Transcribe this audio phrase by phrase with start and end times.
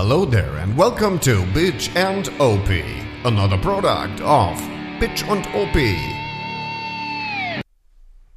[0.00, 2.68] Hello there and welcome to Bitch and OP,
[3.24, 4.56] another product of
[5.00, 5.76] Bitch und OP.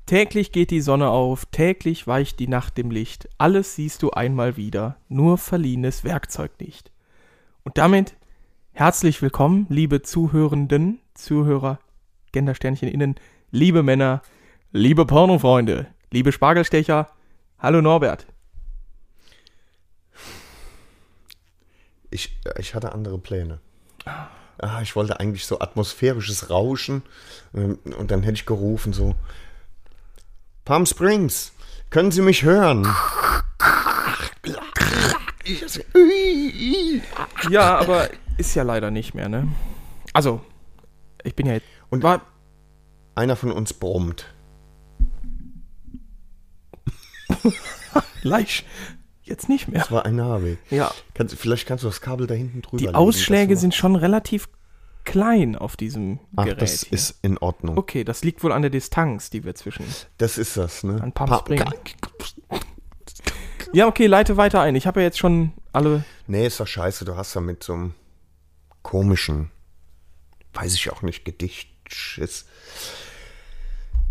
[0.07, 4.57] Täglich geht die Sonne auf, täglich weicht die Nacht im Licht, alles siehst du einmal
[4.57, 6.91] wieder, nur verliehenes Werkzeug nicht.
[7.63, 8.15] Und damit
[8.71, 11.77] herzlich willkommen, liebe Zuhörenden, Zuhörer,
[12.31, 13.13] Gendersternchen innen,
[13.51, 14.23] liebe Männer,
[14.71, 17.09] liebe Pornofreunde, liebe Spargelstecher,
[17.59, 18.25] hallo Norbert.
[22.11, 23.59] Ich, ich hatte andere Pläne.
[24.05, 27.01] Ah, ich wollte eigentlich so atmosphärisches Rauschen
[27.55, 29.15] ähm, und dann hätte ich gerufen so
[30.65, 31.53] Palm Springs,
[31.89, 32.87] können Sie mich hören?
[37.49, 39.47] Ja, aber ist ja leider nicht mehr, ne?
[40.13, 40.41] Also,
[41.23, 41.65] ich bin ja jetzt.
[41.89, 42.21] Und war,
[43.15, 44.25] einer von uns brummt.
[48.21, 48.65] leicht.
[49.31, 49.79] Jetzt nicht mehr.
[49.79, 50.57] Das war ein Name.
[50.69, 50.91] Ja.
[51.13, 54.49] Kannst, vielleicht kannst du das Kabel da hinten drüber Die legen, Ausschläge sind schon relativ
[55.05, 56.61] klein auf diesem Ach, Gerät.
[56.61, 56.93] das hier.
[56.93, 57.77] ist in Ordnung.
[57.77, 59.85] Okay, das liegt wohl an der Distanz, die wir zwischen.
[60.17, 61.01] Das ist das, ne?
[61.01, 61.45] An Palm Pa-.
[63.71, 64.75] Ja, okay, leite weiter ein.
[64.75, 66.03] Ich habe ja jetzt schon alle.
[66.27, 67.05] Nee, ist doch scheiße.
[67.05, 67.93] Du hast da mit so einem
[68.81, 69.49] komischen,
[70.53, 72.45] weiß ich auch nicht, Gedichtschiss.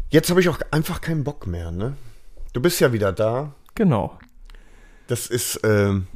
[0.08, 1.96] Jetzt habe ich auch einfach keinen Bock mehr, ne?
[2.54, 3.52] Du bist ja wieder da.
[3.74, 4.18] Genau.
[5.10, 6.06] Das ist, ähm,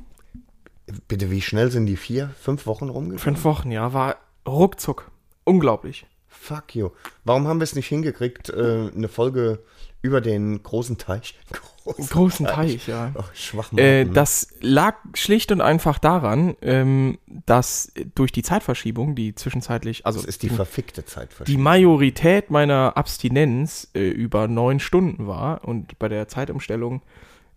[1.09, 3.19] bitte, wie schnell sind die vier, fünf Wochen rumgegangen?
[3.19, 5.11] Fünf Wochen, ja, war ruckzuck.
[5.43, 6.07] Unglaublich.
[6.29, 6.91] Fuck you.
[7.25, 9.65] Warum haben wir es nicht hingekriegt, äh, eine Folge
[10.01, 11.37] über den großen Teich?
[11.85, 13.13] Großen, Großen Teich, ja.
[13.19, 19.35] Ach, schwach Äh, das lag schlicht und einfach daran, ähm, dass durch die Zeitverschiebung, die
[19.35, 21.31] zwischenzeitlich, also das ist die verfickte Zeit.
[21.47, 27.03] die Majorität meiner Abstinenz äh, über neun Stunden war und bei der Zeitumstellung,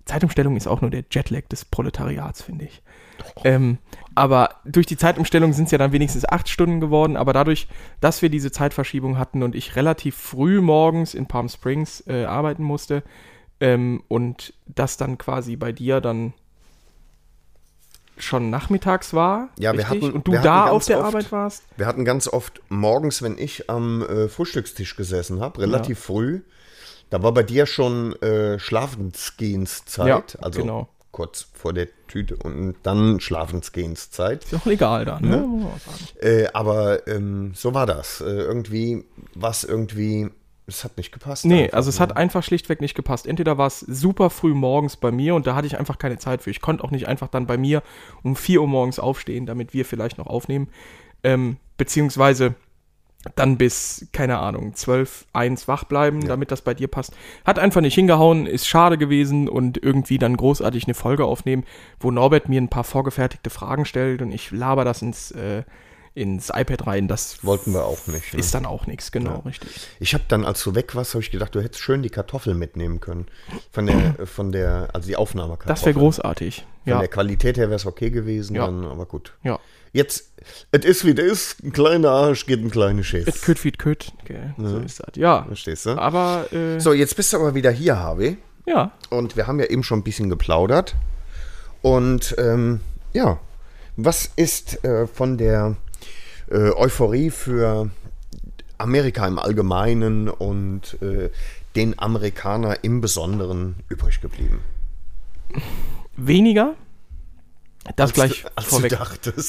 [0.07, 2.81] Zeitumstellung ist auch nur der Jetlag des Proletariats, finde ich.
[3.43, 3.77] Ähm,
[4.15, 7.67] aber durch die Zeitumstellung sind es ja dann wenigstens acht Stunden geworden, aber dadurch,
[7.99, 12.63] dass wir diese Zeitverschiebung hatten und ich relativ früh morgens in Palm Springs äh, arbeiten
[12.63, 13.03] musste
[13.59, 16.33] ähm, und das dann quasi bei dir dann
[18.19, 20.03] schon nachmittags war, Ja, wir richtig?
[20.03, 21.63] hatten- und du da auf der oft- Arbeit warst.
[21.77, 26.41] Wir hatten ganz oft morgens, wenn ich am äh, Frühstückstisch gesessen habe, relativ früh,
[27.09, 30.89] da war bei dir schon äh, Schlafensgehenszeit, Ja, also genau.
[31.11, 34.43] kurz vor der Tüte und dann Schlafensgehenszeit.
[34.45, 35.37] Ist auch legal da, ne?
[35.37, 35.71] Sagen.
[36.21, 38.21] Äh, aber ähm, so war das.
[38.21, 40.29] Äh, irgendwie, was irgendwie,
[40.67, 41.45] es hat nicht gepasst.
[41.45, 42.01] Nee, einfach, also es ne?
[42.01, 43.27] hat einfach schlichtweg nicht gepasst.
[43.27, 46.41] Entweder war es super früh morgens bei mir und da hatte ich einfach keine Zeit
[46.41, 46.49] für.
[46.49, 47.83] Ich konnte auch nicht einfach dann bei mir
[48.23, 50.69] um 4 Uhr morgens aufstehen, damit wir vielleicht noch aufnehmen.
[51.23, 52.55] Ähm, beziehungsweise
[53.35, 57.13] dann bis, keine Ahnung, 12, 1 wach bleiben, damit das bei dir passt.
[57.45, 61.65] Hat einfach nicht hingehauen, ist schade gewesen und irgendwie dann großartig eine Folge aufnehmen,
[61.99, 65.63] wo Norbert mir ein paar vorgefertigte Fragen stellt und ich laber das ins, äh,
[66.13, 67.07] ins iPad rein.
[67.09, 68.33] Das Wollten wir auch nicht.
[68.33, 68.39] Ne?
[68.39, 69.87] ist dann auch nichts, genau, richtig.
[69.99, 72.57] Ich habe dann, als du weg warst, habe ich gedacht, du hättest schön die Kartoffeln
[72.57, 73.25] mitnehmen können.
[73.71, 75.75] Von der, von der, also die Aufnahmekartoffeln.
[75.75, 76.65] Das wäre großartig.
[76.83, 78.65] Von Ja, der Qualität her wäre es okay gewesen, Ja.
[78.67, 79.33] dann, aber gut.
[79.43, 79.59] ja.
[79.97, 80.31] Jetzt,
[80.71, 83.25] es ist wie es ist, ein kleiner Arsch geht ein kleiner Schiss.
[83.27, 84.13] Et kütt wie et kütt.
[84.21, 85.15] Okay, So ist das.
[85.15, 85.43] Ja.
[85.47, 85.97] Verstehst du?
[85.97, 88.37] Aber, äh, So, jetzt bist du aber wieder hier, Harvey.
[88.67, 88.91] ja.
[89.09, 90.95] Und wir haben ja eben schon ein bisschen geplaudert.
[91.81, 92.81] Und ähm,
[93.13, 93.39] ja,
[93.95, 95.75] was ist äh, von der
[96.51, 97.89] äh, Euphorie für
[98.77, 101.29] Amerika im Allgemeinen und äh,
[101.75, 104.59] den Amerikaner im Besonderen übrig geblieben?
[106.15, 106.75] Weniger.
[107.95, 108.91] Das gleich du- als vorweg.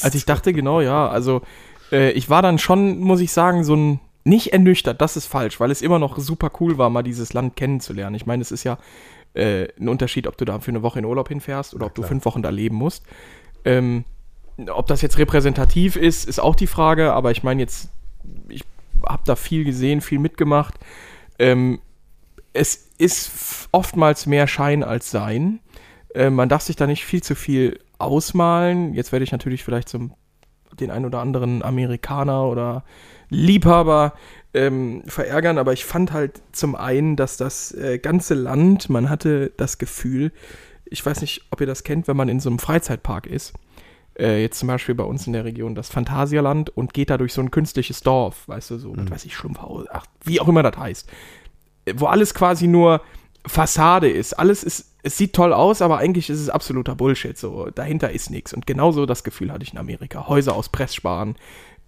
[0.03, 1.07] Als ich dachte, genau, ja.
[1.07, 1.41] Also,
[1.91, 3.99] äh, ich war dann schon, muss ich sagen, so ein.
[4.25, 7.55] Nicht ernüchtert, das ist falsch, weil es immer noch super cool war, mal dieses Land
[7.55, 8.15] kennenzulernen.
[8.15, 8.77] Ich meine, es ist ja
[9.33, 12.03] äh, ein Unterschied, ob du da für eine Woche in Urlaub hinfährst oder ob du
[12.03, 13.05] fünf Wochen da leben musst.
[13.63, 14.03] Ähm,
[14.67, 17.89] ob das jetzt repräsentativ ist, ist auch die Frage, aber ich meine jetzt,
[18.49, 18.63] ich
[19.07, 20.75] habe da viel gesehen, viel mitgemacht.
[21.39, 21.79] Ähm,
[22.51, 25.59] es ist oftmals mehr Schein als Sein.
[26.13, 28.93] Äh, man darf sich da nicht viel zu viel ausmalen.
[28.93, 30.13] Jetzt werde ich natürlich vielleicht zum
[30.79, 32.83] den ein oder anderen Amerikaner oder
[33.29, 34.13] Liebhaber
[34.53, 39.51] ähm, verärgern, aber ich fand halt zum einen, dass das äh, ganze Land, man hatte
[39.57, 40.31] das Gefühl,
[40.85, 43.53] ich weiß nicht, ob ihr das kennt, wenn man in so einem Freizeitpark ist,
[44.17, 47.33] äh, jetzt zum Beispiel bei uns in der Region das Phantasialand und geht da durch
[47.33, 50.63] so ein künstliches Dorf, weißt du, so, was weiß ich, Schlumpfhaus, ach, wie auch immer
[50.63, 51.09] das heißt,
[51.95, 53.01] wo alles quasi nur
[53.45, 54.33] Fassade ist.
[54.33, 57.37] Alles ist, es sieht toll aus, aber eigentlich ist es absoluter Bullshit.
[57.37, 58.53] So, dahinter ist nichts.
[58.53, 60.27] Und genauso das Gefühl hatte ich in Amerika.
[60.27, 61.35] Häuser aus Pressspan,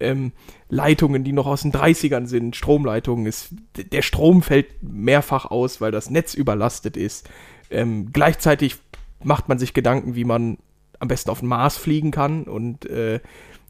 [0.00, 0.32] ähm,
[0.68, 3.26] Leitungen, die noch aus den 30ern sind, Stromleitungen.
[3.26, 7.28] Ist, der Strom fällt mehrfach aus, weil das Netz überlastet ist.
[7.70, 8.76] Ähm, gleichzeitig
[9.22, 10.58] macht man sich Gedanken, wie man
[10.98, 13.20] am besten auf den Mars fliegen kann und äh,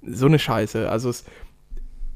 [0.07, 0.89] so eine Scheiße.
[0.89, 1.25] Also es,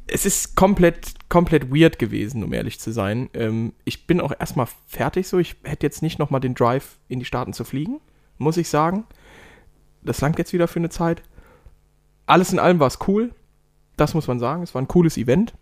[0.08, 3.29] es ist komplett, komplett weird gewesen, um ehrlich zu sein.
[3.35, 5.38] Ähm, ich bin auch erstmal fertig so.
[5.38, 8.00] Ich hätte jetzt nicht nochmal den Drive in die Staaten zu fliegen,
[8.38, 9.05] muss ich sagen.
[10.03, 11.23] Das langt jetzt wieder für eine Zeit.
[12.26, 13.32] Alles in allem war es cool.
[13.97, 14.62] Das muss man sagen.
[14.62, 15.55] Es war ein cooles Event.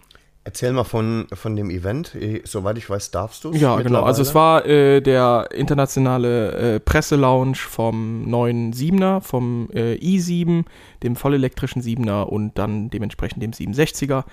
[0.47, 2.15] Erzähl mal von, von dem Event.
[2.15, 3.61] Eh, Soweit ich weiß, darfst du es.
[3.61, 4.03] Ja, genau.
[4.03, 10.65] Also es war äh, der internationale äh, Presselaunch vom neuen 7er, vom äh, i7,
[11.03, 14.25] dem vollelektrischen 7er und dann dementsprechend dem 760er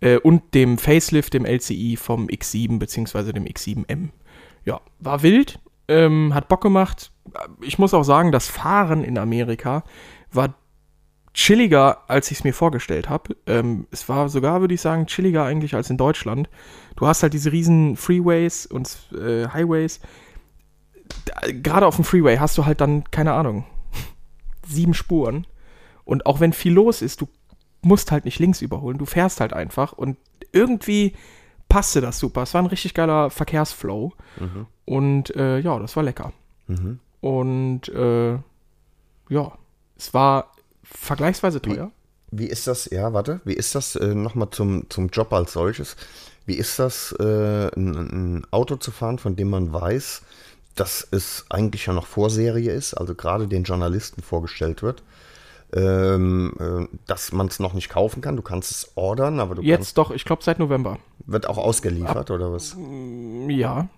[0.00, 3.32] äh, und dem Facelift, dem LCI vom X7 bzw.
[3.32, 4.10] dem X7M.
[4.64, 5.58] Ja, war wild,
[5.88, 7.10] ähm, hat Bock gemacht.
[7.60, 9.82] Ich muss auch sagen, das Fahren in Amerika
[10.30, 10.54] war
[11.36, 13.36] chilliger, als ich es mir vorgestellt habe.
[13.46, 16.48] Ähm, es war sogar, würde ich sagen, chilliger eigentlich als in Deutschland.
[16.96, 20.00] Du hast halt diese riesen Freeways und äh, Highways.
[21.62, 23.66] Gerade auf dem Freeway hast du halt dann, keine Ahnung,
[24.66, 25.46] sieben Spuren.
[26.06, 27.28] Und auch wenn viel los ist, du
[27.82, 28.96] musst halt nicht links überholen.
[28.96, 29.92] Du fährst halt einfach.
[29.92, 30.16] Und
[30.52, 31.14] irgendwie
[31.68, 32.44] passte das super.
[32.44, 34.14] Es war ein richtig geiler Verkehrsflow.
[34.40, 34.66] Mhm.
[34.86, 36.32] Und äh, ja, das war lecker.
[36.66, 36.98] Mhm.
[37.20, 38.38] Und äh,
[39.28, 39.52] ja,
[39.98, 40.55] es war
[40.90, 41.90] vergleichsweise teuer.
[42.30, 45.52] Wie, wie, ist das, ja, warte, wie ist das äh, nochmal zum, zum Job als
[45.52, 45.96] solches?
[46.44, 50.22] Wie ist das, äh, ein, ein, Auto zu fahren, von dem man weiß,
[50.74, 55.02] dass es eigentlich ja noch Vorserie ist, also gerade den Journalisten vorgestellt wird?
[55.72, 58.36] Ähm, äh, dass man es noch nicht kaufen kann.
[58.36, 61.00] Du kannst es ordern, aber du Jetzt doch, ich glaube seit November.
[61.26, 62.76] Wird auch ausgeliefert, Ab, oder was?
[63.48, 63.88] Ja,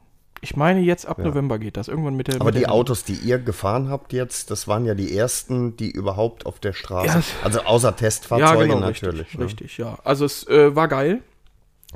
[0.40, 1.25] ich meine, jetzt ab ja.
[1.25, 1.88] November geht das.
[1.88, 2.37] Irgendwann mit der.
[2.37, 5.76] Aber mit die der Autos, die ihr gefahren habt jetzt, das waren ja die ersten,
[5.76, 7.06] die überhaupt auf der Straße.
[7.06, 9.20] Ja, also außer Testfahrzeuge ja, genau, natürlich.
[9.20, 9.44] Richtig, ne?
[9.44, 9.99] richtig, ja.
[10.05, 11.23] Also es äh, war geil.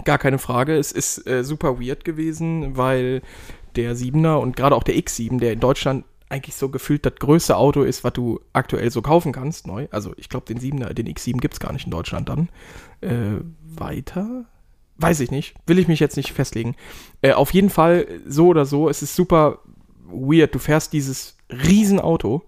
[0.05, 0.77] Gar keine Frage.
[0.77, 3.23] Es ist äh, super weird gewesen, weil
[3.77, 7.57] der 7er und gerade auch der X7, der in Deutschland eigentlich so gefühlt das größte
[7.57, 9.87] Auto ist, was du aktuell so kaufen kannst, neu.
[9.91, 12.49] Also ich glaube, den 7er, den X7 gibt es gar nicht in Deutschland dann.
[13.03, 14.47] Äh, weiter?
[14.97, 15.55] Weiß ich nicht.
[15.67, 16.77] Will ich mich jetzt nicht festlegen.
[17.23, 19.61] Äh, auf jeden Fall, so oder so, es ist super
[20.05, 20.55] weird.
[20.55, 22.43] Du fährst dieses Riesenauto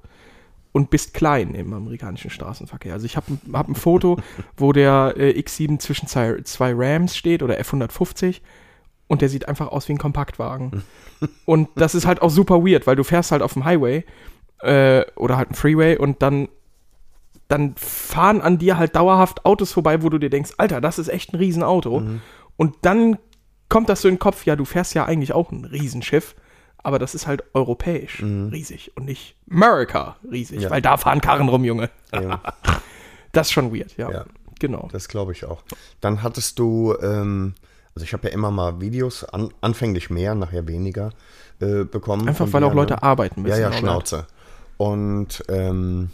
[0.72, 2.92] und bist klein im amerikanischen Straßenverkehr.
[2.92, 4.18] Also ich habe hab ein Foto,
[4.56, 8.40] wo der äh, X7 zwischen zwei, zwei Rams steht oder F150
[9.06, 10.82] und der sieht einfach aus wie ein Kompaktwagen.
[11.44, 14.04] und das ist halt auch super weird, weil du fährst halt auf dem Highway
[14.60, 16.48] äh, oder halt ein Freeway und dann
[17.48, 21.08] dann fahren an dir halt dauerhaft Autos vorbei, wo du dir denkst, Alter, das ist
[21.08, 22.00] echt ein Riesenauto.
[22.00, 22.20] Mhm.
[22.56, 23.18] Und dann
[23.68, 26.34] kommt das so in den Kopf, ja, du fährst ja eigentlich auch ein Riesenschiff,
[26.78, 28.48] aber das ist halt europäisch mhm.
[28.48, 30.70] riesig und nicht America riesig, ja.
[30.70, 31.90] weil da fahren Karren rum, Junge.
[32.12, 32.40] Ja.
[33.32, 34.10] das ist schon weird, ja.
[34.10, 34.24] ja
[34.60, 34.88] genau.
[34.92, 35.62] Das glaube ich auch.
[36.00, 37.54] Dann hattest du, ähm,
[37.94, 41.10] also ich habe ja immer mal Videos, an, anfänglich mehr, nachher weniger
[41.60, 42.28] äh, bekommen.
[42.28, 43.02] Einfach weil auch Leute ne?
[43.02, 43.60] arbeiten müssen.
[43.60, 44.26] Ja, ja, Schnauze.
[44.76, 46.10] Und ähm,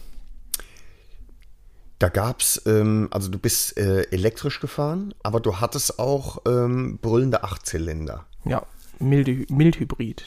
[2.01, 7.45] da gab's, ähm, also du bist äh, elektrisch gefahren, aber du hattest auch ähm, brüllende
[7.45, 8.25] Achtzylinder.
[8.47, 8.63] Ja,
[8.99, 10.25] mild, Mildhybrid.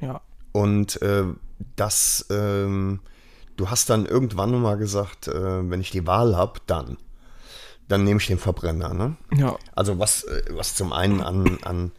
[0.00, 0.20] Ja.
[0.50, 1.24] Und äh,
[1.76, 3.00] das, ähm,
[3.56, 6.98] du hast dann irgendwann mal gesagt, äh, wenn ich die Wahl habe, dann.
[7.86, 9.16] Dann nehme ich den Verbrenner, ne?
[9.32, 9.56] Ja.
[9.76, 11.92] Also was, äh, was zum einen an, an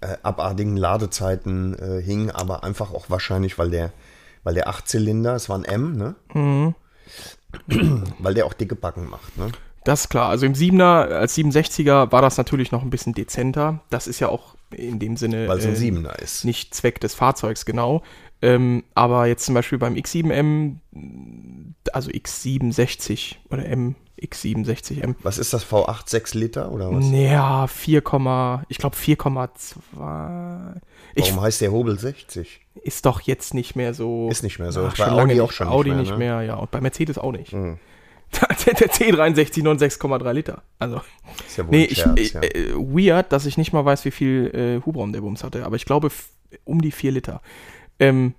[0.00, 3.92] äh, abartigen Ladezeiten äh, hing, aber einfach auch wahrscheinlich, weil der,
[4.44, 6.14] weil der Achtzylinder, es war ein M, ne?
[6.32, 6.76] Mhm
[8.18, 9.50] weil der auch dicke Backen macht, ne?
[9.84, 10.28] Das ist klar.
[10.28, 13.80] Also im 7er, als 67er war das natürlich noch ein bisschen dezenter.
[13.88, 16.44] Das ist ja auch in dem Sinne weil es ein 7er äh, ist.
[16.44, 18.02] nicht Zweck des Fahrzeugs, genau.
[18.42, 20.76] Ähm, aber jetzt zum Beispiel beim X7M,
[21.92, 25.14] also X67 oder M, X67M.
[25.22, 27.10] Was ist das, V8 6 Liter oder was?
[27.10, 28.02] Ja, 4,
[28.68, 30.80] ich glaube 4,2.
[31.16, 32.60] Warum heißt der Hobel 60?
[32.82, 34.28] Ist doch jetzt nicht mehr so.
[34.30, 34.86] Ist nicht mehr so.
[34.86, 36.54] Ach, bei Audi nicht, auch schon Audi nicht mehr, nicht mehr, ja.
[36.54, 37.52] Und bei Mercedes auch nicht.
[37.52, 37.78] Mhm.
[38.32, 40.62] der C63 nur 6,3 Liter.
[40.78, 41.00] Also.
[41.46, 42.42] Ist ja wohl nee, ich, Scherz, ja.
[42.42, 45.64] äh, weird, dass ich nicht mal weiß, wie viel äh, Hubraum der Bums hatte.
[45.64, 46.10] Aber ich glaube
[46.64, 47.40] um die 4 Liter.
[47.98, 48.34] Ähm,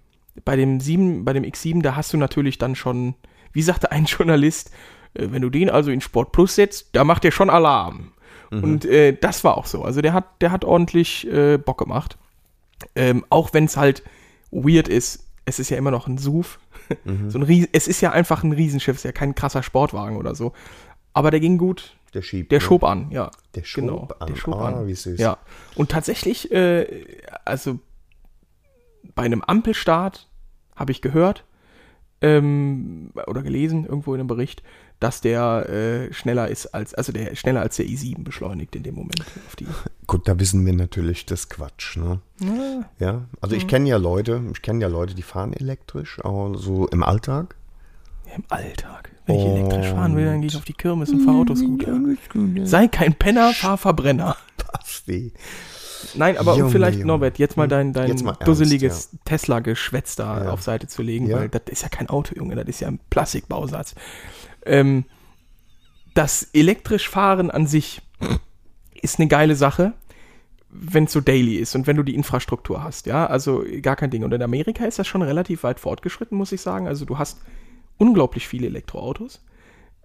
[0.45, 3.15] bei dem 7, bei dem X7, da hast du natürlich dann schon,
[3.51, 4.71] wie sagte ein Journalist,
[5.13, 8.11] äh, wenn du den also in Sport Plus setzt, da macht der schon Alarm.
[8.51, 8.63] Mhm.
[8.63, 9.83] Und äh, das war auch so.
[9.83, 12.17] Also der hat, der hat ordentlich äh, Bock gemacht.
[12.95, 14.03] Ähm, auch wenn es halt
[14.51, 16.59] weird ist, es ist ja immer noch ein SUV.
[17.03, 17.29] Mhm.
[17.29, 20.17] So ein Ries es ist ja einfach ein Riesenschiff, es ist ja kein krasser Sportwagen
[20.17, 20.53] oder so.
[21.13, 21.95] Aber der ging gut.
[22.13, 22.51] Der schiebt.
[22.51, 22.65] Der ne?
[22.65, 23.29] schob an, ja.
[23.55, 24.27] Der schob genau, an.
[24.27, 24.87] Der schob oh, an.
[24.87, 25.19] Wie süß.
[25.19, 25.37] Ja.
[25.75, 27.05] Und tatsächlich, äh,
[27.45, 27.79] also
[29.15, 30.27] bei einem Ampelstart
[30.75, 31.45] habe ich gehört
[32.21, 34.63] ähm, oder gelesen irgendwo in einem Bericht,
[34.99, 38.95] dass der äh, schneller ist als, also der schneller als der i7 beschleunigt in dem
[38.95, 39.23] Moment.
[40.07, 42.19] Gut, da wissen wir natürlich, das Quatsch, ne?
[42.41, 42.89] Ja.
[42.99, 43.21] ja?
[43.41, 47.03] Also ich kenne ja Leute, ich kenne ja Leute, die fahren elektrisch, auch so im
[47.03, 47.55] Alltag.
[48.35, 49.11] Im Alltag.
[49.25, 51.99] Wenn ich elektrisch fahren will, dann gehe ich auf die Kirmes und fahre Autoscooter.
[52.65, 54.35] Sei kein Penner, fahr Verbrenner.
[54.71, 55.33] Basti.
[56.15, 57.07] Nein, aber um Junge, vielleicht, Junge.
[57.07, 60.51] Norbert, jetzt mal dein, dein Jetzt mal ernst, dusseliges Tesla-Geschwätz da Ja.
[60.51, 61.37] auf Seite zu legen, Ja.
[61.37, 63.95] weil das ist ja kein Auto, Junge, das ist ja ein Plastikbausatz.
[64.69, 65.05] Ähm,
[66.13, 68.01] das elektrisch Fahren an sich
[69.01, 69.93] ist eine geile Sache,
[70.69, 74.11] wenn es so daily ist und wenn du die Infrastruktur hast, ja, also gar kein
[74.11, 74.23] Ding.
[74.23, 76.87] Und in Amerika ist das schon relativ weit fortgeschritten, muss ich sagen.
[76.87, 77.41] Also du hast
[77.97, 79.41] unglaublich viele Elektroautos.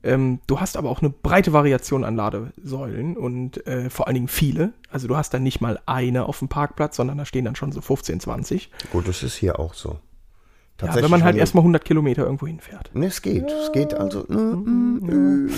[0.03, 4.29] Ähm, du hast aber auch eine breite Variation an Ladesäulen und äh, vor allen Dingen
[4.29, 4.73] viele.
[4.91, 7.73] Also du hast dann nicht mal eine auf dem Parkplatz, sondern da stehen dann schon
[7.73, 8.71] so 15, 20.
[8.93, 9.99] Gut, das ist hier auch so.
[10.83, 12.91] Ja, wenn man halt erstmal 100 Kilometer irgendwo hinfährt.
[12.95, 13.49] Ne, es geht.
[13.49, 14.25] Es geht also.
[14.29, 15.51] mm, mm, mm.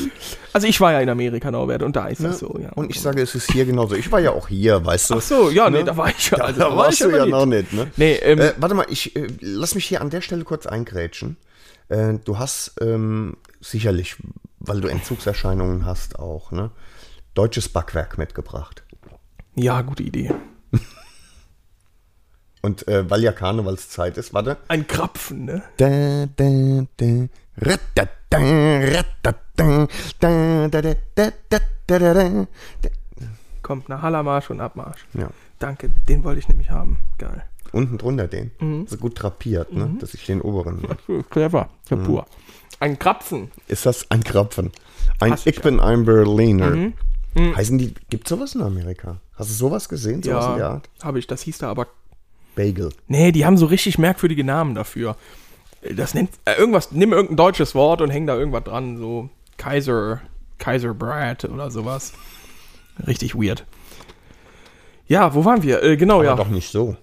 [0.53, 2.71] Also ich war ja in Amerika, Norbert, und da ist das so, ja.
[2.75, 3.95] Und ich sage, es ist hier genauso.
[3.95, 5.15] Ich war ja auch hier, weißt du.
[5.15, 5.85] Ach so, ja, nee, Ne?
[5.85, 6.37] da war ich ja.
[6.39, 7.31] Da, also, da war warst ich du ja nicht.
[7.33, 7.91] noch nicht, ne?
[7.97, 11.39] Nee, ähm, Äh, warte mal, ich äh, lass mich hier an der Stelle kurz eingrätschen.
[11.89, 14.17] Äh, du hast ähm, sicherlich,
[14.61, 16.71] weil du Entzugserscheinungen hast, auch, ne?
[17.35, 18.85] Deutsches Backwerk mitgebracht.
[19.55, 20.31] ja, gute Idee.
[22.67, 24.57] Und äh, weil ja Karnevalszeit ist, warte.
[24.67, 25.63] Ein Krapfen, ne?
[25.77, 27.29] Da, da, da.
[33.63, 35.07] Kommt nach Hallermarsch und Abmarsch.
[35.15, 35.31] Ja.
[35.61, 36.99] Danke, den wollte ich nämlich haben.
[37.19, 37.45] Geil.
[37.71, 38.51] Unten drunter den.
[38.59, 38.89] Mhm.
[38.89, 39.87] So gut drapiert, ne?
[39.87, 40.01] Mhm.
[40.01, 40.83] dass ich den oberen.
[40.83, 41.23] Ne?
[41.31, 42.23] Clever, Kapur.
[42.23, 42.27] Mhm.
[42.81, 43.53] Ein Krapfen.
[43.69, 44.73] Ist das ein Krapfen?
[45.21, 46.71] Ein Hast Ich bin ein Berliner.
[46.71, 46.95] Mhm.
[47.55, 49.19] Heißen die, gibt sowas in Amerika?
[49.37, 50.21] Hast du sowas gesehen?
[50.25, 51.29] Sowas ja, habe ich.
[51.29, 51.87] Das hieß da aber
[52.57, 52.89] Bagel.
[53.07, 55.17] Nee, die haben so richtig merkwürdige Namen dafür.
[55.95, 56.31] Das nennt.
[56.45, 58.97] Äh, irgendwas, nimm irgendein deutsches Wort und häng da irgendwas dran.
[58.97, 60.21] So Kaiser.
[60.59, 62.13] Kaiser Brad oder sowas.
[63.07, 63.65] Richtig weird.
[65.07, 65.83] Ja, wo waren wir?
[65.85, 66.35] Äh, genau, Aber ja.
[66.35, 66.97] doch nicht so.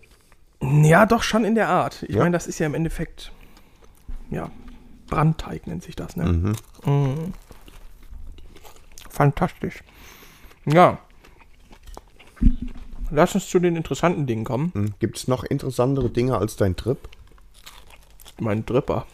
[0.62, 2.04] Ja, doch schon in der Art.
[2.04, 2.22] Ich Ja?
[2.24, 3.32] meine, das ist ja im Endeffekt.
[4.32, 4.50] Ja,
[5.08, 6.56] Brandteig nennt sich das, ne?
[6.86, 7.34] Mhm.
[9.10, 9.84] Fantastisch.
[10.66, 10.98] Ja.
[13.14, 14.72] Lass uns zu den interessanten Dingen kommen.
[14.74, 14.94] Hm.
[15.00, 16.98] Gibt es noch interessantere Dinge als dein Trip?
[18.40, 19.06] Mein Dripper.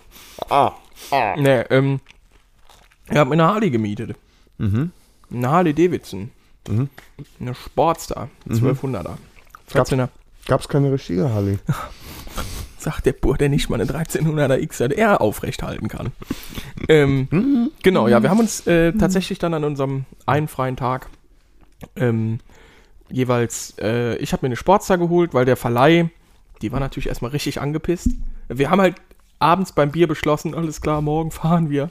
[0.49, 0.71] Ah.
[1.11, 1.35] ah.
[1.35, 1.99] Ne, ähm.
[3.09, 4.15] Ich habe mir eine Harley gemietet.
[4.57, 4.91] Mhm.
[5.33, 6.31] Eine Harley Davidson.
[6.67, 8.29] Eine Sportstar.
[8.45, 8.55] Mhm.
[8.55, 9.17] 1200er.
[9.69, 10.09] 14er.
[10.47, 11.59] Gab es keine richtige Halle?
[12.77, 16.11] sagt der Bur, der nicht mal eine 1300er XR aufrecht halten kann.
[16.87, 21.09] ähm, genau, ja, wir haben uns äh, tatsächlich dann an unserem einen freien Tag
[21.97, 22.39] ähm,
[23.11, 26.09] jeweils, äh, ich habe mir eine Sportstar geholt, weil der Verleih,
[26.61, 28.09] die war natürlich erstmal richtig angepisst.
[28.47, 28.95] Wir haben halt
[29.39, 31.89] abends beim Bier beschlossen, alles klar, morgen fahren wir,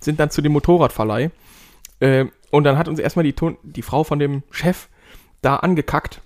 [0.00, 1.30] sind dann zu dem Motorradverleih.
[2.00, 4.88] Äh, und dann hat uns erstmal die, Ton die Frau von dem Chef
[5.42, 6.20] da angekackt,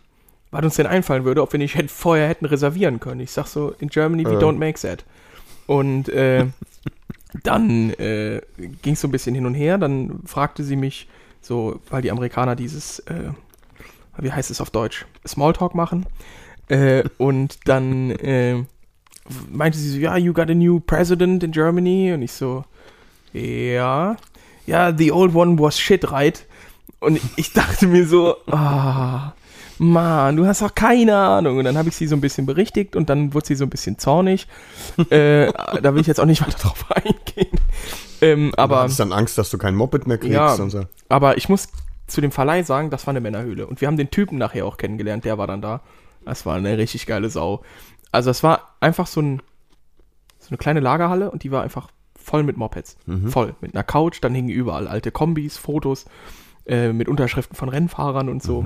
[0.51, 3.21] was uns denn einfallen würde, ob wir nicht hätt, vorher hätten reservieren können.
[3.21, 4.39] Ich sag so, in Germany we Äh.
[4.39, 5.05] don't make that.
[5.67, 6.47] Und äh,
[7.43, 8.41] dann äh,
[8.83, 9.79] ging es so ein bisschen hin und her.
[9.79, 11.09] Dann fragte sie mich,
[11.41, 13.31] so, weil die Amerikaner dieses, äh,
[14.19, 16.07] wie heißt es auf Deutsch, Smalltalk machen.
[16.69, 18.65] Äh, und dann äh,
[19.51, 22.13] meinte sie so, ja, you got a new president in Germany.
[22.13, 22.65] Und ich so,
[23.33, 24.17] ja,
[24.67, 26.45] ja, the old one was shit, right?
[27.01, 29.33] Und ich dachte mir so, ah,
[29.79, 31.59] Mann, du hast doch keine Ahnung.
[31.59, 33.71] Und dann habe ich sie so ein bisschen berichtigt und dann wurde sie so ein
[33.71, 34.47] bisschen zornig.
[35.11, 35.51] äh,
[35.83, 37.59] da will ich jetzt auch nicht weiter drauf eingehen.
[38.21, 40.55] Ähm, Aber aber, hast dann Angst, dass du kein Moped mehr kriegst Ja.
[40.55, 40.85] und so.
[41.09, 41.69] aber ich muss
[42.07, 43.67] zu dem Verleih sagen, das war eine Männerhöhle.
[43.67, 45.81] Und wir haben den Typen nachher auch kennengelernt, der war dann da.
[46.25, 47.63] Das war eine richtig geile Sau.
[48.11, 49.43] Also es war einfach so, ein,
[50.39, 52.97] so eine kleine Lagerhalle und die war einfach voll mit Mopeds.
[53.29, 53.55] Voll.
[53.61, 56.05] Mit einer Couch, dann hingen überall alte Kombis, Fotos
[56.67, 58.65] äh, mit Unterschriften von Rennfahrern und so.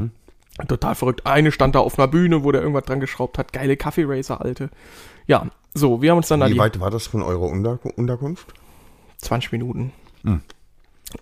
[0.68, 1.26] Total verrückt.
[1.26, 3.52] Eine stand da auf einer Bühne, wo der irgendwas dran geschraubt hat.
[3.52, 4.70] Geile Kaffee-Racer, alte.
[5.26, 8.54] Ja, so, wir haben uns dann da Wie weit war das von eurer Unter Unterkunft?
[9.18, 9.92] 20 Minuten.
[10.22, 10.40] Warum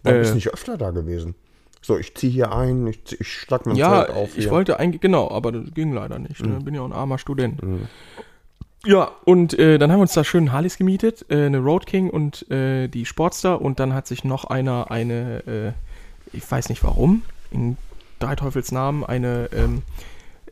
[0.05, 1.35] Äh, bist nicht öfter da gewesen?
[1.87, 4.51] So, ich ziehe hier ein, ich, zieh- ich schlag mein Ja, Zelt auf ich hier.
[4.53, 6.43] wollte eigentlich, genau, aber das ging leider nicht.
[6.43, 6.59] Ne?
[6.61, 7.61] Bin ja auch ein armer Student.
[8.87, 12.09] Ja, und äh, dann haben wir uns da schön Harleys gemietet, äh, eine Road King
[12.11, 15.75] und äh, die Sportster und dann hat sich noch einer eine,
[16.33, 17.77] äh, ich weiß nicht warum, in
[18.19, 19.83] drei Teufels Namen, eine ähm,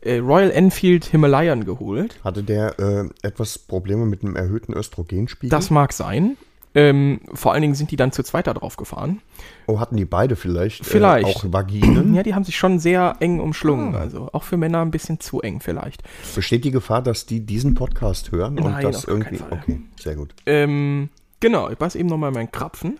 [0.01, 2.19] äh, Royal Enfield Himalayan geholt.
[2.23, 5.49] Hatte der äh, etwas Probleme mit einem erhöhten Östrogenspiegel?
[5.49, 6.37] Das mag sein.
[6.75, 9.21] Ähm, vor allen Dingen sind die dann zu zweit da drauf gefahren.
[9.67, 11.27] Oh, hatten die beide vielleicht, Vielleicht.
[11.27, 12.13] Äh, auch Vaginen?
[12.13, 13.95] Ja, die haben sich schon sehr eng umschlungen.
[13.95, 13.99] Ah.
[13.99, 16.03] Also auch für Männer ein bisschen zu eng vielleicht.
[16.35, 19.43] Besteht die Gefahr, dass die diesen Podcast hören und Nein, das auf gar irgendwie.
[19.49, 20.33] Okay, sehr gut.
[20.45, 22.99] Ähm, genau, ich weiß eben nochmal meinen Krapfen.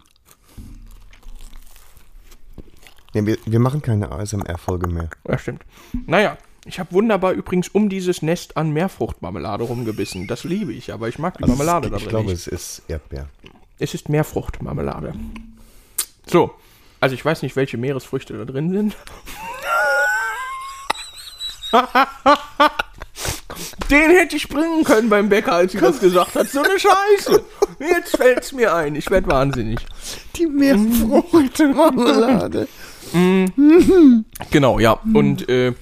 [3.13, 5.09] Nee, wir, wir machen keine ASMR-Folge mehr.
[5.27, 5.63] Ja, stimmt.
[6.07, 10.27] Naja, ich habe wunderbar übrigens um dieses Nest an Meerfruchtmarmelade rumgebissen.
[10.27, 12.47] Das liebe ich, aber ich mag die Marmelade da ich drin glaube, nicht.
[12.47, 13.27] es ist Erdbeer.
[13.79, 15.13] Es ist Meerfruchtmarmelade.
[16.25, 16.51] So,
[16.99, 18.95] also ich weiß nicht, welche Meeresfrüchte da drin sind.
[23.89, 26.47] Den hätte ich bringen können beim Bäcker, als sie das gesagt hat.
[26.47, 27.43] So eine Scheiße.
[27.79, 28.95] Jetzt fällt's mir ein.
[28.95, 29.79] Ich werd wahnsinnig.
[30.35, 32.67] Die Meerfruchtmarmelade.
[34.51, 34.99] Genau, ja.
[35.13, 35.73] Und äh,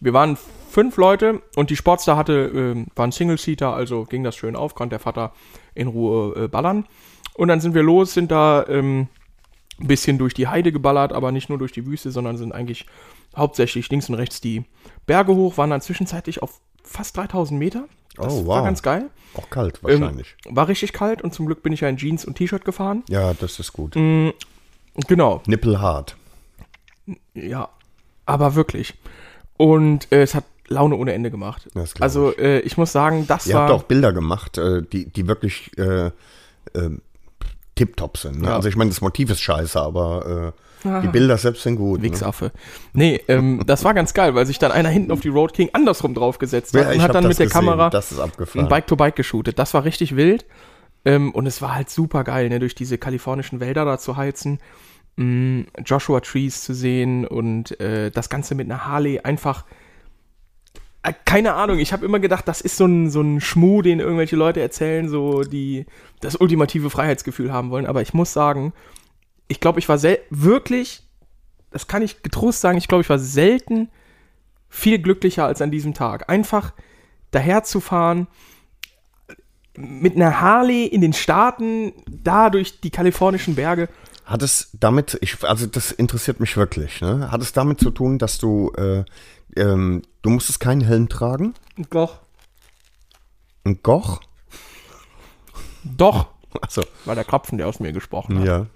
[0.00, 0.38] wir waren
[0.70, 4.74] fünf Leute und die Sportstar hatte, äh, war ein Single-Seater, also ging das schön auf,
[4.74, 5.32] konnte der Vater
[5.74, 6.86] in Ruhe äh, ballern.
[7.34, 9.08] Und dann sind wir los, sind da ähm,
[9.80, 12.86] ein bisschen durch die Heide geballert, aber nicht nur durch die Wüste, sondern sind eigentlich
[13.36, 14.64] hauptsächlich links und rechts die
[15.06, 17.84] Berge hoch, waren dann zwischenzeitlich auf fast 3000 Meter.
[18.16, 18.64] Das Oh, war wow.
[18.64, 19.10] ganz geil.
[19.34, 20.34] Auch kalt Ähm, wahrscheinlich.
[20.48, 23.04] war richtig kalt und zum Glück bin ich ja in Jeans und T-Shirt gefahren.
[23.08, 23.94] ja, das ist gut.
[25.06, 26.16] Genau, Nippelhart.
[27.34, 27.68] ja.
[28.26, 28.94] Aber wirklich.
[29.56, 31.68] Und äh, es hat Laune ohne Ende gemacht.
[32.00, 33.62] Also äh, ich muss sagen, das Ihr war...
[33.62, 35.70] habt auch Bilder gemacht, äh, die, die wirklich
[37.78, 38.42] tipptopp sind.
[38.42, 38.48] Ne?
[38.48, 38.56] Ja.
[38.56, 40.52] Also ich meine, das Motiv ist scheiße, aber
[40.84, 42.00] äh, die Bilder selbst sind gut.
[42.00, 42.06] Ne?
[42.06, 42.52] Wichsaffe.
[42.92, 45.70] Nee, ähm, das war ganz geil, weil sich dann einer hinten auf die Road King
[45.72, 47.60] andersrum draufgesetzt hat Ja, und hat dann mit der gesehen.
[47.66, 48.68] Kamera Das ist ein.
[48.68, 49.58] Bike-to-Bike geshootet.
[49.58, 50.44] Das war richtig wild.
[51.04, 54.58] Ähm, und es war halt super geil, ne, durch diese kalifornischen Wälder da zu heizen,
[55.16, 59.64] mh, Joshua Trees zu sehen und äh, das Ganze mit einer Harley einfach.
[61.08, 64.00] Äh, keine Ahnung, ich habe immer gedacht, das ist so ein, so ein Schmuh, den
[64.00, 65.86] irgendwelche Leute erzählen, so die
[66.20, 67.86] das ultimative Freiheitsgefühl haben wollen.
[67.86, 68.72] Aber ich muss sagen,
[69.48, 69.98] ich glaube, ich war
[70.30, 71.02] wirklich,
[71.70, 73.88] das kann ich getrost sagen, ich glaube, ich war selten
[74.68, 76.28] viel glücklicher als an diesem Tag.
[76.28, 76.74] Einfach
[77.30, 78.26] daherzufahren,
[79.76, 83.88] mit einer Harley in den Staaten, da durch die kalifornischen Berge.
[84.24, 87.30] Hat es damit, ich, also das interessiert mich wirklich, ne?
[87.30, 89.04] Hat es damit zu tun, dass du, äh,
[89.58, 91.54] ähm, du musstest keinen Helm tragen?
[91.90, 92.20] Doch.
[93.64, 94.20] Ein Goch?
[95.84, 96.28] Doch,
[96.62, 98.46] Achso, war der Krapfen, der aus mir gesprochen hat.
[98.46, 98.66] ja.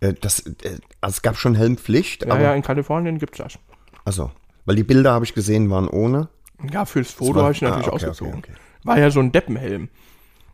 [0.00, 3.58] Äh, das, äh, also es gab schon Helmpflicht, Ja, aber, ja, in Kalifornien gibt's das.
[4.04, 4.30] also,
[4.64, 6.28] weil die Bilder habe ich gesehen, waren ohne.
[6.70, 8.34] Ja, fürs Foto habe ich ihn ah, natürlich okay, ausgezogen.
[8.38, 8.60] okay, okay.
[8.84, 9.88] War ja so ein Deppenhelm.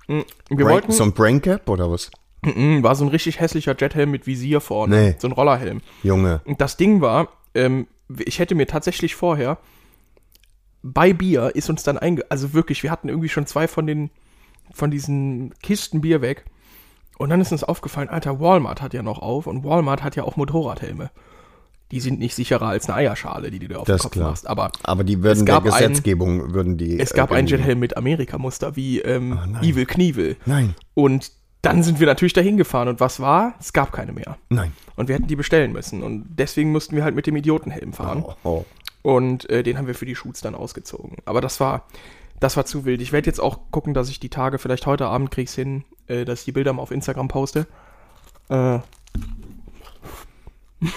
[0.09, 0.25] Mhm.
[0.49, 2.11] Wir Brain, wollten, so ein Brain Cap oder was?
[2.43, 4.97] War so ein richtig hässlicher Jethelm mit Visier vorne.
[4.97, 5.17] Nee.
[5.19, 5.83] So ein Rollerhelm.
[6.03, 6.41] Junge.
[6.45, 7.87] Und das Ding war, ähm,
[8.25, 9.59] ich hätte mir tatsächlich vorher
[10.83, 12.25] bei Bier ist uns dann einge...
[12.31, 14.11] Also wirklich, wir hatten irgendwie schon zwei von den
[14.73, 16.45] von diesen Kisten Bier weg.
[17.19, 20.23] Und dann ist uns aufgefallen, Alter, Walmart hat ja noch auf und Walmart hat ja
[20.25, 21.11] auch Motorradhelme.
[21.91, 24.31] Die sind nicht sicherer als eine Eierschale, die du dir auf Das den Kopf klar.
[24.31, 24.47] machst.
[24.47, 26.99] Aber Aber die würden der gab einen- Gesetzgebung, würden die.
[27.01, 27.59] es äh, gab einen genehmigen.
[27.59, 29.63] Jethelm mit Amerika-Muster wie ähm, nein.
[29.65, 30.37] Evil Knievel.
[30.47, 32.89] Nein, Und dann sind wir natürlich dahin gefahren.
[32.89, 33.55] Und was war?
[33.61, 34.39] Es gab keine mehr.
[34.49, 34.73] nein.
[34.97, 36.03] Und wir hätten die bestellen müssen.
[36.03, 38.25] Und deswegen mussten wir halt mit dem Idiotenhelm fahren.
[38.27, 38.65] Oh, oh.
[39.03, 41.17] Und äh, den haben wir für die Shoots dann ausgezogen.
[41.25, 41.87] Aber das war,
[42.39, 43.01] das war zu wild.
[43.01, 46.25] Ich werde jetzt auch gucken, dass ich die Tage, vielleicht heute Abend krieg's hin, äh,
[46.25, 47.67] dass ich die Bilder mal auf Instagram poste.
[48.49, 48.79] Äh.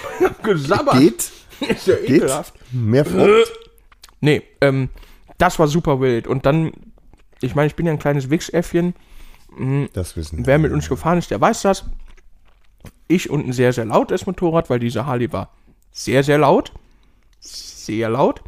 [0.42, 0.98] Gesabbert.
[0.98, 1.32] Geht?
[1.68, 2.10] Ist ja Geht?
[2.10, 2.54] ekelhaft.
[2.72, 3.52] Mehr Frucht?
[4.20, 4.88] Nee, ähm,
[5.38, 6.26] das war super wild.
[6.26, 6.72] Und dann,
[7.40, 8.94] ich meine, ich bin ja ein kleines Wichsäffchen.
[9.92, 11.84] Das wissen Wer mit uns gefahren ist, der weiß das.
[13.06, 15.50] Ich und ein sehr, sehr lautes Motorrad, weil diese Harley war
[15.92, 16.72] sehr, sehr laut.
[17.40, 18.42] Sehr laut.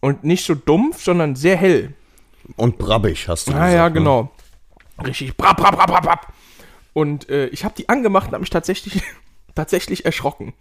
[0.00, 1.94] Und nicht so dumpf, sondern sehr hell.
[2.56, 3.94] Und brabbig hast du Ah ja, ne?
[3.94, 4.30] genau.
[5.04, 5.36] Richtig.
[5.36, 6.32] Brap, brap, brap, brap, brap.
[6.92, 9.02] Und äh, ich habe die angemacht und habe mich tatsächlich,
[9.54, 10.54] tatsächlich erschrocken.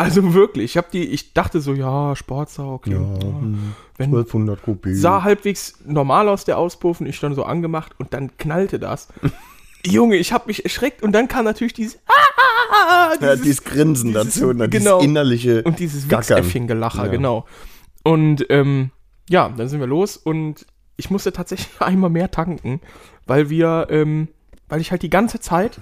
[0.00, 0.64] Also wirklich.
[0.72, 2.94] Ich habe die, ich dachte so, ja, Sportsau, okay.
[2.94, 3.74] hm.
[3.98, 4.94] Wenn, 1200 Rupien.
[4.96, 9.08] sah halbwegs normal aus, der Auspuff, und ich dann so angemacht und dann knallte das.
[9.84, 14.08] Junge, ich habe mich erschreckt und dann kam natürlich dieses, ah, ja, dieses dieses Grinsen
[14.12, 14.68] dieses- dazu, ne?
[14.68, 14.98] genau.
[14.98, 16.38] dieses innerliche und dieses Gackern.
[16.38, 17.10] Wichsäffchen-Gelacher, Ja.
[17.10, 17.46] genau.
[18.02, 18.90] Und ähm,
[19.28, 22.80] ja, dann sind wir los und ich musste tatsächlich einmal mehr tanken,
[23.26, 24.28] weil wir, ähm,
[24.68, 25.78] weil ich halt die ganze Zeit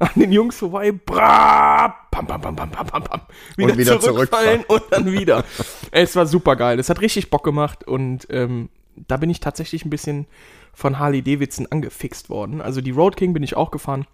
[0.00, 3.20] an den Jungs vorbei, bra, pam, pam, pam, pam, pam, pam, pam,
[3.56, 5.44] wieder, Und wieder zurückfallen und dann wieder.
[5.92, 6.78] es war super geil.
[6.78, 10.26] Es hat richtig Bock gemacht und ähm, da bin ich tatsächlich ein bisschen
[10.74, 12.60] von Harley Davidson angefixt worden.
[12.60, 14.06] Also die Road King bin ich auch gefahren.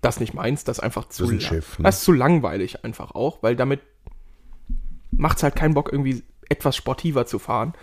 [0.00, 1.84] Das nicht meins, das ist einfach zu, ist ein la- Schiff, ne?
[1.84, 3.80] das ist zu langweilig einfach auch, weil damit
[5.10, 7.74] macht es halt keinen Bock, irgendwie etwas sportiver zu fahren.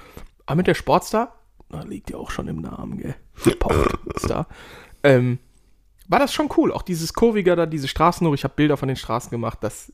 [0.46, 1.36] Aber mit der Sportstar,
[1.70, 3.16] da liegt ja auch schon im Namen, gell?
[3.36, 4.48] Sportstar.
[5.04, 5.40] ähm,
[6.12, 6.72] war das schon cool.
[6.74, 8.34] Auch dieses kurviger da, diese Straßen noch.
[8.34, 9.92] Ich habe Bilder von den Straßen gemacht, das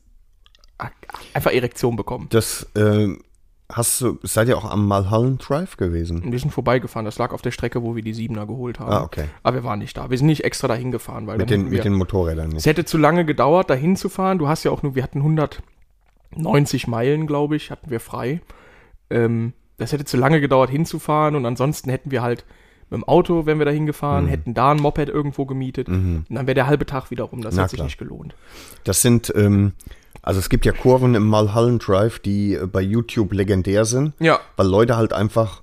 [1.32, 2.26] einfach Erektion bekommen.
[2.30, 3.08] Das, äh,
[3.70, 6.30] hast du, seid ihr auch am Mulholland Drive gewesen?
[6.32, 7.04] Wir sind vorbeigefahren.
[7.04, 8.92] Das lag auf der Strecke, wo wir die Siebener geholt haben.
[8.92, 9.26] Ah, okay.
[9.44, 10.10] Aber wir waren nicht da.
[10.10, 12.66] Wir sind nicht extra dahin gefahren, weil Mit den, mit den Motorrädern es nicht.
[12.66, 14.38] hätte zu lange gedauert, dahin zu fahren.
[14.38, 18.40] Du hast ja auch nur, wir hatten 190 Meilen, glaube ich, hatten wir frei.
[19.10, 22.44] Ähm, das hätte zu lange gedauert, hinzufahren und ansonsten hätten wir halt
[22.90, 25.88] Mit dem Auto wären wir da hingefahren, hätten da ein Moped irgendwo gemietet.
[25.88, 27.42] Und dann wäre der halbe Tag wieder rum.
[27.42, 27.56] Das Mhm.
[27.58, 27.86] Na hat sich klar.
[27.86, 28.34] nicht gelohnt.
[28.84, 29.72] Das sind, ähm,
[30.22, 34.40] also es gibt ja Kurven im Malhallen Drive, die äh, bei YouTube legendär sind, Ja.
[34.56, 35.62] weil Leute halt einfach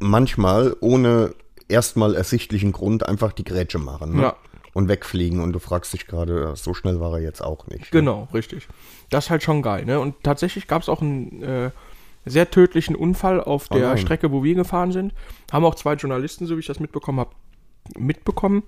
[0.00, 1.34] manchmal ohne
[1.68, 4.22] erstmal ersichtlichen Grund einfach die Grätsche machen ne?
[4.22, 4.36] Ja.
[4.74, 7.80] und wegfliegen und du fragst dich gerade, so schnell war er jetzt auch nicht.
[7.92, 8.00] ne?
[8.00, 8.68] Genau, richtig.
[9.10, 10.00] Das ist halt schon geil, ne?
[10.00, 11.70] Und tatsächlich gab es auch einen äh,
[12.24, 13.96] sehr tödlichen Unfall auf Oh der.
[13.96, 15.12] Strecke, wo wir gefahren sind.
[15.52, 17.30] Haben auch zwei Journalisten, so wie ich das mitbekommen habe,
[17.98, 18.62] mitbekommen.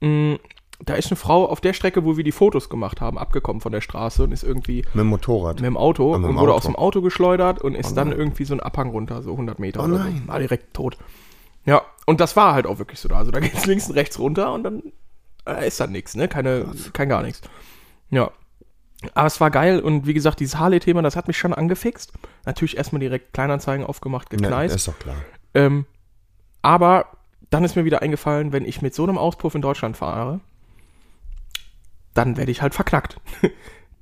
[0.00, 0.34] Mm,
[0.84, 3.72] da ist eine Frau auf der Strecke, wo wir die Fotos gemacht haben, abgekommen von
[3.72, 5.56] der Straße und ist irgendwie Mit dem Motorrad.
[5.56, 6.58] mit dem Auto Ah, mit dem und wurde Auto.
[6.58, 9.80] aus dem Auto geschleudert und ist dann irgendwie so einen Abhang runter, so 100 Meter
[9.80, 10.20] Oh oder nein.
[10.22, 10.28] so.
[10.28, 10.98] War direkt tot.
[11.64, 13.16] Ja, und das war halt auch wirklich so da.
[13.16, 14.82] Also da geht's links und rechts runter und dann
[15.46, 16.28] äh, ist dann nichts, ne?
[16.28, 17.40] Keine, kein gar nichts.
[18.10, 18.30] Ja.
[19.14, 22.12] Aber es war geil und wie gesagt, dieses Harley-Thema, das hat mich schon angefixt.
[22.44, 24.74] Natürlich erstmal direkt Kleinanzeigen aufgemacht, Ja, gekneist.
[24.76, 25.16] ist doch klar.
[25.54, 25.86] Ähm,
[26.62, 27.06] aber
[27.50, 30.40] dann ist mir wieder eingefallen, wenn ich mit so einem Auspuff in Deutschland fahre,
[32.14, 33.20] dann werde ich halt verknackt.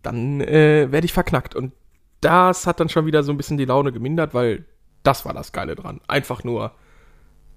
[0.02, 1.54] dann äh, werde ich verknackt.
[1.54, 1.72] Und
[2.20, 4.64] das hat dann schon wieder so ein bisschen die Laune gemindert, weil
[5.02, 6.00] das war das Geile dran.
[6.08, 6.72] Einfach nur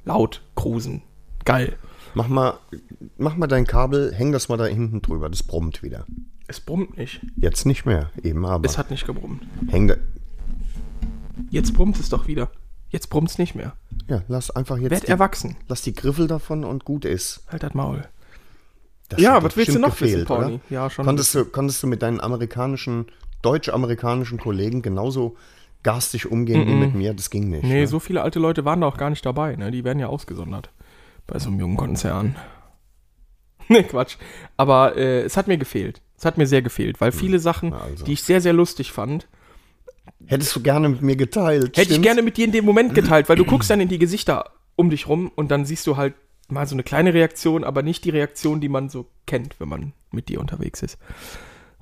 [0.03, 1.03] laut, cruisen.
[1.45, 1.77] Geil.
[2.17, 2.57] Mach mal,
[3.17, 6.05] mach mal dein Kabel, häng das mal da hinten drüber, das brummt wieder.
[6.47, 7.21] Es brummt nicht.
[7.35, 8.65] Jetzt nicht mehr, eben aber.
[8.65, 9.43] Es hat nicht gebrummt.
[9.67, 9.95] häng da,
[11.51, 12.49] Jetzt brummt es doch wieder.
[12.89, 13.73] Jetzt brummt es nicht mehr.
[14.09, 15.57] ja, lass einfach jetzt Werd die, erwachsen.
[15.67, 17.43] lass die Griffel davon und gut ist.
[17.49, 18.07] Halt das Maul.
[19.09, 20.53] Das Ja, was willst du noch wissen, gefehlt, Pauli?
[20.55, 20.59] oder?
[20.71, 21.05] Ja, schon.
[21.05, 23.05] Konntest du, konntest du mit deinen amerikanischen,
[23.43, 25.35] deutsch-amerikanischen Kollegen genauso
[25.83, 27.13] garstig umgehen wie mit mir?
[27.13, 27.63] Das ging nicht.
[27.63, 27.87] Nee, ne?
[27.87, 29.69] so viele alte Leute waren da auch gar nicht dabei, ne?
[29.69, 30.71] Die werden ja ausgesondert.
[31.27, 32.35] Bei so einem jungen Konzern.
[33.67, 34.17] nee, Quatsch.
[34.55, 36.01] Aber äh, es hat mir gefehlt.
[36.17, 38.05] Es hat mir sehr gefehlt, weil viele Sachen, also.
[38.05, 39.27] die ich sehr, sehr lustig fand,
[40.25, 41.77] Hättest du gerne mit mir geteilt.
[41.77, 43.99] hätte ich gerne mit dir in dem Moment geteilt, weil du guckst dann in die
[43.99, 46.15] Gesichter um dich rum und dann siehst du halt
[46.49, 49.93] mal so eine kleine Reaktion, aber nicht die Reaktion, die man so kennt, wenn man
[50.11, 50.97] mit dir unterwegs ist.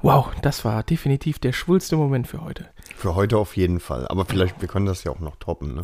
[0.06, 2.68] Wow, das war definitiv der schwulste Moment für heute.
[2.96, 4.08] Für heute auf jeden Fall.
[4.08, 5.82] Aber vielleicht, wir können das ja auch noch toppen, ne?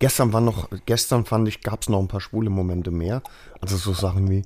[0.00, 3.22] Gestern war noch, gestern fand ich, gab es noch ein paar schwule Momente mehr.
[3.62, 4.42] Also so Sachen wie,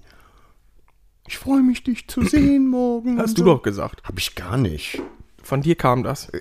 [1.27, 3.19] ich freue mich, dich zu sehen morgen.
[3.19, 4.03] Hast du doch gesagt.
[4.05, 5.03] Hab ich gar nicht.
[5.43, 6.29] Von dir kam das.
[6.29, 6.41] Äh,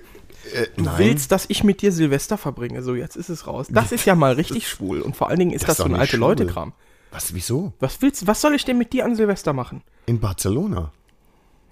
[0.76, 0.94] Du nein.
[0.98, 3.66] willst, dass ich mit dir Silvester verbringe, so jetzt ist es raus.
[3.70, 5.96] Das ist ja mal richtig schwul und vor allen Dingen ist Das das, so ein
[5.96, 6.16] alte.
[6.16, 6.72] Leute-Kram.
[7.10, 7.72] Was, wieso?
[7.80, 9.82] Was willst, was soll ich denn mit dir an Silvester machen?
[10.06, 10.92] In Barcelona.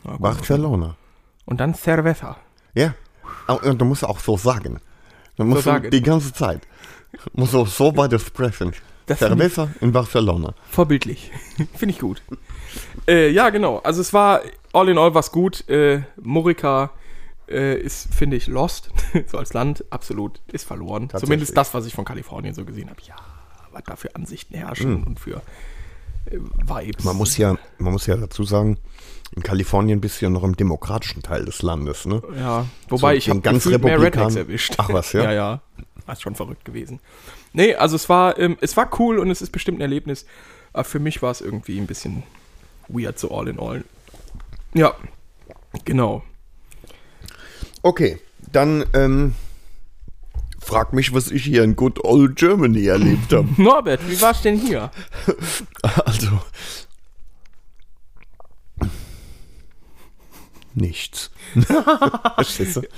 [0.07, 0.17] Ja.
[0.19, 0.97] Barcelona.
[1.45, 2.37] Und dann Cerveza.
[2.75, 2.95] Ja.
[3.47, 4.81] Und du musst auch so sagen.
[5.37, 5.91] Du musst So sagen.
[5.91, 6.67] die ganze Zeit.
[7.13, 8.73] Du musst auch so beides sprechen.
[9.07, 10.55] Das Cerveza in Barcelona.
[10.71, 11.31] Vorbildlich.
[11.75, 12.23] Finde ich gut.
[13.07, 13.79] Äh, ja, genau.
[13.79, 14.41] Also es war
[14.73, 15.69] all in all was gut.
[15.69, 16.91] Äh, Morica
[17.49, 18.91] äh, ist, finde ich, lost.
[19.27, 21.09] so als Land absolut ist verloren.
[21.17, 23.01] Zumindest das, was ich von Kalifornien so gesehen habe.
[23.07, 23.15] Ja,
[23.71, 25.41] was da für Ansichten herrschen und für
[26.31, 27.05] Vibes.
[27.05, 28.79] Man muss ja, man muss ja dazu sagen,
[29.35, 32.23] in Kalifornien bist du ja noch im demokratischen Teil des Landes, ne?
[32.37, 34.75] Ja, wobei So ich habe ganz mehr Rednecks erwischt.
[34.79, 35.23] Ach was, ja?
[35.25, 35.61] ja, ja.
[36.07, 37.01] Das ist schon verrückt gewesen.
[37.53, 40.27] Nee, also es war, ähm, es war cool und es ist bestimmt ein Erlebnis.
[40.73, 42.23] Aber für mich war es irgendwie ein bisschen
[42.89, 43.85] weird, so all in all.
[44.75, 44.95] Ja,
[45.85, 46.23] genau.
[47.83, 48.19] Okay,
[48.53, 49.35] dann ähm,
[50.67, 53.49] frag mich, was ich hier in Good Old Germany erlebt habe.
[53.63, 54.91] Norbert, wie war's denn hier?
[56.05, 56.41] Also.
[60.75, 61.31] Nichts.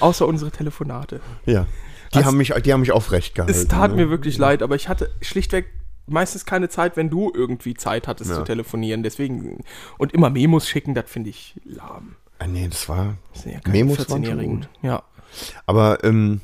[0.01, 1.21] Außer unsere Telefonate.
[1.47, 1.67] Ja.
[2.15, 3.53] Die, haben mich, die haben mich aufrecht gehalten.
[3.57, 3.99] Es tat ne?
[3.99, 5.67] mir wirklich leid, aber ich hatte schlichtweg
[6.07, 8.37] meistens keine Zeit, wenn du irgendwie Zeit hattest Ja.
[8.37, 9.03] zu telefonieren.
[9.03, 9.63] Deswegen,
[9.99, 12.17] und immer Memos schicken, das finde ich lahm.
[12.41, 13.17] Ah, nee, das war.
[13.33, 14.61] Das sind ja keine Memos waren schon 14-Jährigen.
[14.61, 14.69] gut.
[14.83, 15.03] Ja.
[15.67, 16.41] Aber ähm,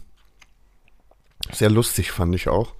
[1.52, 2.74] sehr lustig fand ich auch,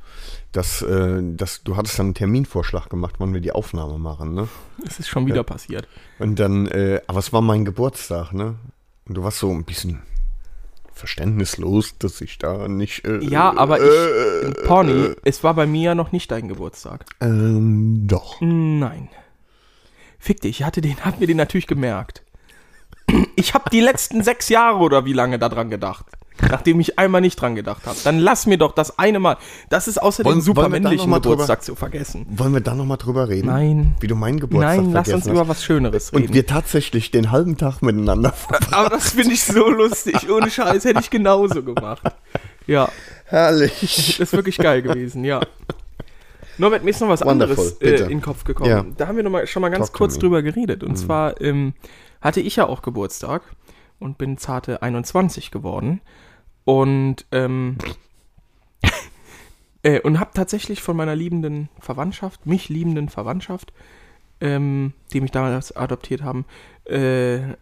[0.52, 4.48] dass, äh, dass du hattest dann einen Terminvorschlag gemacht, wann wir die Aufnahme machen, ne?
[4.86, 5.88] Es ist schon wieder passiert.
[6.18, 8.56] Und dann, äh, aber es war mein Geburtstag, ne?
[9.06, 10.02] Und du warst so ein bisschen
[10.92, 13.04] verständnislos, dass ich da nicht.
[13.04, 17.04] Äh, Ja, aber ich, äh, Pony, es war bei mir ja noch nicht dein Geburtstag.
[17.20, 18.40] Ähm, doch.
[18.40, 19.08] Nein.
[20.18, 22.22] Fick dich, ich hatte den, hab mir den natürlich gemerkt.
[23.36, 26.06] Ich habe die letzten sechs Jahre oder wie lange daran gedacht.
[26.50, 27.96] Nachdem ich einmal nicht dran gedacht habe.
[28.02, 29.36] Dann lass mir doch das eine Mal.
[29.68, 32.26] Das ist außerdem Wollen- super wollen wir da männlichen noch mal drüber- Geburtstag zu vergessen.
[32.28, 33.46] Wollen wir da nochmal drüber reden?
[33.46, 33.94] Nein.
[34.00, 35.30] Wie du meinen Geburtstag Nein, lass uns hast.
[35.30, 36.26] über was Schöneres reden.
[36.26, 38.34] Und wir tatsächlich den halben Tag miteinander
[38.72, 40.28] Aber das finde ich so lustig.
[40.28, 42.02] Ohne Scheiß hätte ich genauso gemacht.
[42.66, 42.88] Ja,
[43.26, 44.16] Herrlich.
[44.18, 45.40] das ist wirklich geil gewesen, ja.
[46.58, 48.70] Norbert, mir ist noch was Wonderful, anderes äh, in den Kopf gekommen.
[48.70, 48.84] Ja.
[48.96, 50.16] Da haben wir noch mal, schon mal ganz Talk kurz.
[50.16, 50.20] Mhm.
[50.20, 50.82] drüber geredet.
[50.84, 51.74] Und zwar ähm,
[52.20, 53.42] hatte ich ja auch Geburtstag
[53.98, 56.00] und bin zarte 21 geworden.
[56.64, 57.76] Und ähm,
[59.82, 63.74] Äh, und habe tatsächlich von meiner liebenden Verwandtschaft, mich liebenden Verwandtschaft,
[64.40, 66.46] ähm, die mich damals adoptiert haben,
[66.88, 67.52] äh, äh,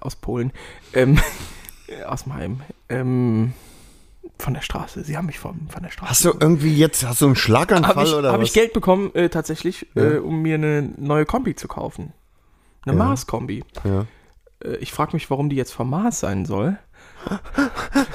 [0.00, 0.50] aus Polen,
[0.94, 1.20] ähm,
[2.06, 3.52] aus dem Heim, ähm,
[4.38, 5.04] von der Straße.
[5.04, 6.08] Sie haben mich vom, von der Straße.
[6.10, 8.48] Hast du irgendwie jetzt, hast du einen Schlaganfall Habe ich, oder hab was?
[8.48, 10.12] ich Geld bekommen, äh, tatsächlich, Ja.
[10.12, 12.14] äh, um mir eine neue Kombi zu kaufen.
[12.86, 13.04] Eine Ja.
[13.04, 13.62] Mars-Kombi.
[13.84, 14.06] ja.
[14.64, 16.78] Äh, ich frage mich, warum die jetzt vom Mars sein soll.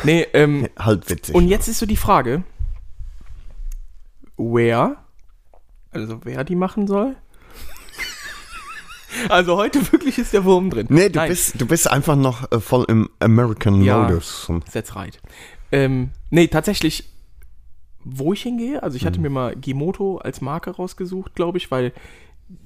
[0.03, 1.35] nee, ähm, Halt witzig.
[1.35, 2.43] und jetzt ist so die Frage,
[4.37, 4.97] wer,
[5.91, 7.15] also wer die machen soll?
[9.29, 10.87] also heute wirklich ist der Wurm drin.
[10.89, 11.29] nee, du Nein.
[11.29, 13.99] bist, du bist einfach noch äh, voll im American Ja.
[14.03, 14.51] Modus.
[14.73, 15.19] That's right.
[15.71, 17.09] Ähm, nee, tatsächlich,
[18.03, 18.97] wo ich hingehe, also Mhm.
[18.97, 21.91] ich hatte mir mal Gimoto als Marke rausgesucht, glaube ich, weil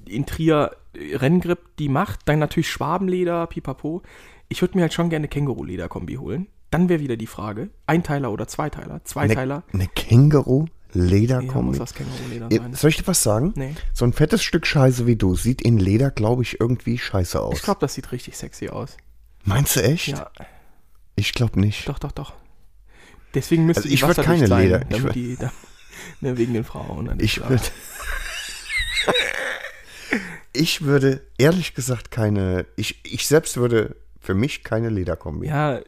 [0.06, 4.02] in Trier äh, Renngrip die macht, dann natürlich Schwabenleder, pipapo.
[4.48, 6.48] Ich würde mir halt schon gerne Känguru-Leder-Kombi holen.
[6.70, 9.00] Dann wäre wieder die Frage, Einteiler oder Zweiteiler?
[9.04, 9.64] Zweiteiler?
[9.72, 11.68] Eine ja, Känguru-Lederkombi.
[11.78, 12.74] muss aus Känguru-Leder Ja, sein.
[12.74, 13.52] Soll ich dir was sagen?
[13.56, 13.74] Nee.
[13.92, 17.56] So ein fettes Stück Scheiße wie du sieht in Leder, glaube ich, irgendwie scheiße aus.
[17.56, 18.96] Ich glaube, das sieht richtig sexy aus.
[19.44, 20.08] Meinst du echt?
[20.08, 20.30] Ja,
[21.16, 21.88] Ich glaube nicht.
[21.88, 22.34] doch, doch, doch.
[23.34, 25.52] Deswegen müsste Also ich würd wasserdicht keine sein, Leder- ich würd- die, da,
[26.20, 27.16] ne, wegen den Frauen.
[27.20, 27.62] Ich würde.
[30.52, 32.66] Ich würde ehrlich gesagt keine.
[32.76, 35.46] Ich, ich selbst würde für mich keine Lederkombi.
[35.46, 35.80] Ja,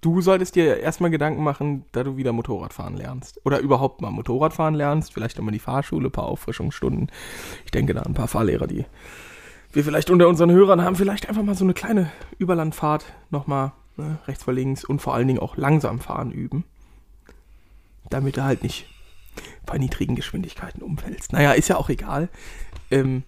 [0.00, 3.40] du solltest dir erstmal Gedanken machen, da du wieder Motorrad fahren lernst.
[3.44, 5.12] Oder überhaupt mal Motorrad fahren lernst.
[5.12, 7.10] Vielleicht nochmal die Fahrschule, ein paar Auffrischungsstunden.
[7.64, 8.84] Ich denke da an ein paar Fahrlehrer, die
[9.72, 10.96] wir vielleicht unter unseren Hörern haben.
[10.96, 15.28] Vielleicht einfach mal so eine kleine Überlandfahrt nochmal ne, rechts vor links und vor allen
[15.28, 16.64] Dingen auch langsam fahren üben.
[18.08, 18.86] Damit du halt nicht
[19.66, 21.32] bei niedrigen Geschwindigkeiten umfällst.
[21.32, 22.28] Naja, ist ja auch egal.
[22.90, 23.24] Ähm,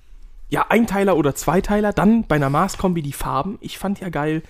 [0.50, 3.58] ja, Einteiler oder Zweiteiler, dann bei einer Mars-Kombi die Farben.
[3.60, 4.42] Ich fand ja geil,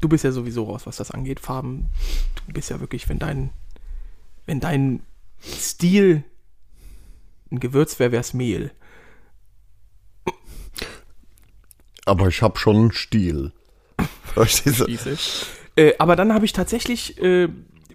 [0.00, 1.40] du bist ja sowieso raus, was das angeht.
[1.40, 1.86] Farben,
[2.46, 3.50] du bist ja wirklich, wenn dein,
[4.46, 5.02] wenn dein
[5.40, 6.24] Stil
[7.50, 8.72] ein Gewürz wäre, wär's Mehl.
[12.04, 13.52] Aber ich habe schon einen Stil.
[15.76, 17.48] Äh, aber dann habe ich tatsächlich äh,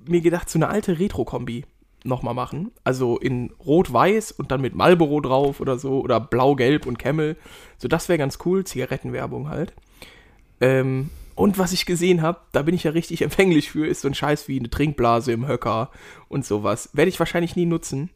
[0.05, 1.65] mir gedacht, so eine alte Retro-Kombi
[2.03, 2.71] nochmal machen.
[2.83, 6.01] Also in Rot-Weiß und dann mit Marlboro drauf oder so.
[6.01, 7.37] Oder Blau-Gelb und Camel.
[7.77, 8.63] So, das wäre ganz cool.
[8.63, 9.73] Zigarettenwerbung halt.
[10.59, 14.07] Ähm, und was ich gesehen habe, da bin ich ja richtig empfänglich für, ist so
[14.07, 15.89] ein Scheiß wie eine Trinkblase im Höcker
[16.27, 16.89] und sowas.
[16.93, 18.09] Werde ich wahrscheinlich nie nutzen.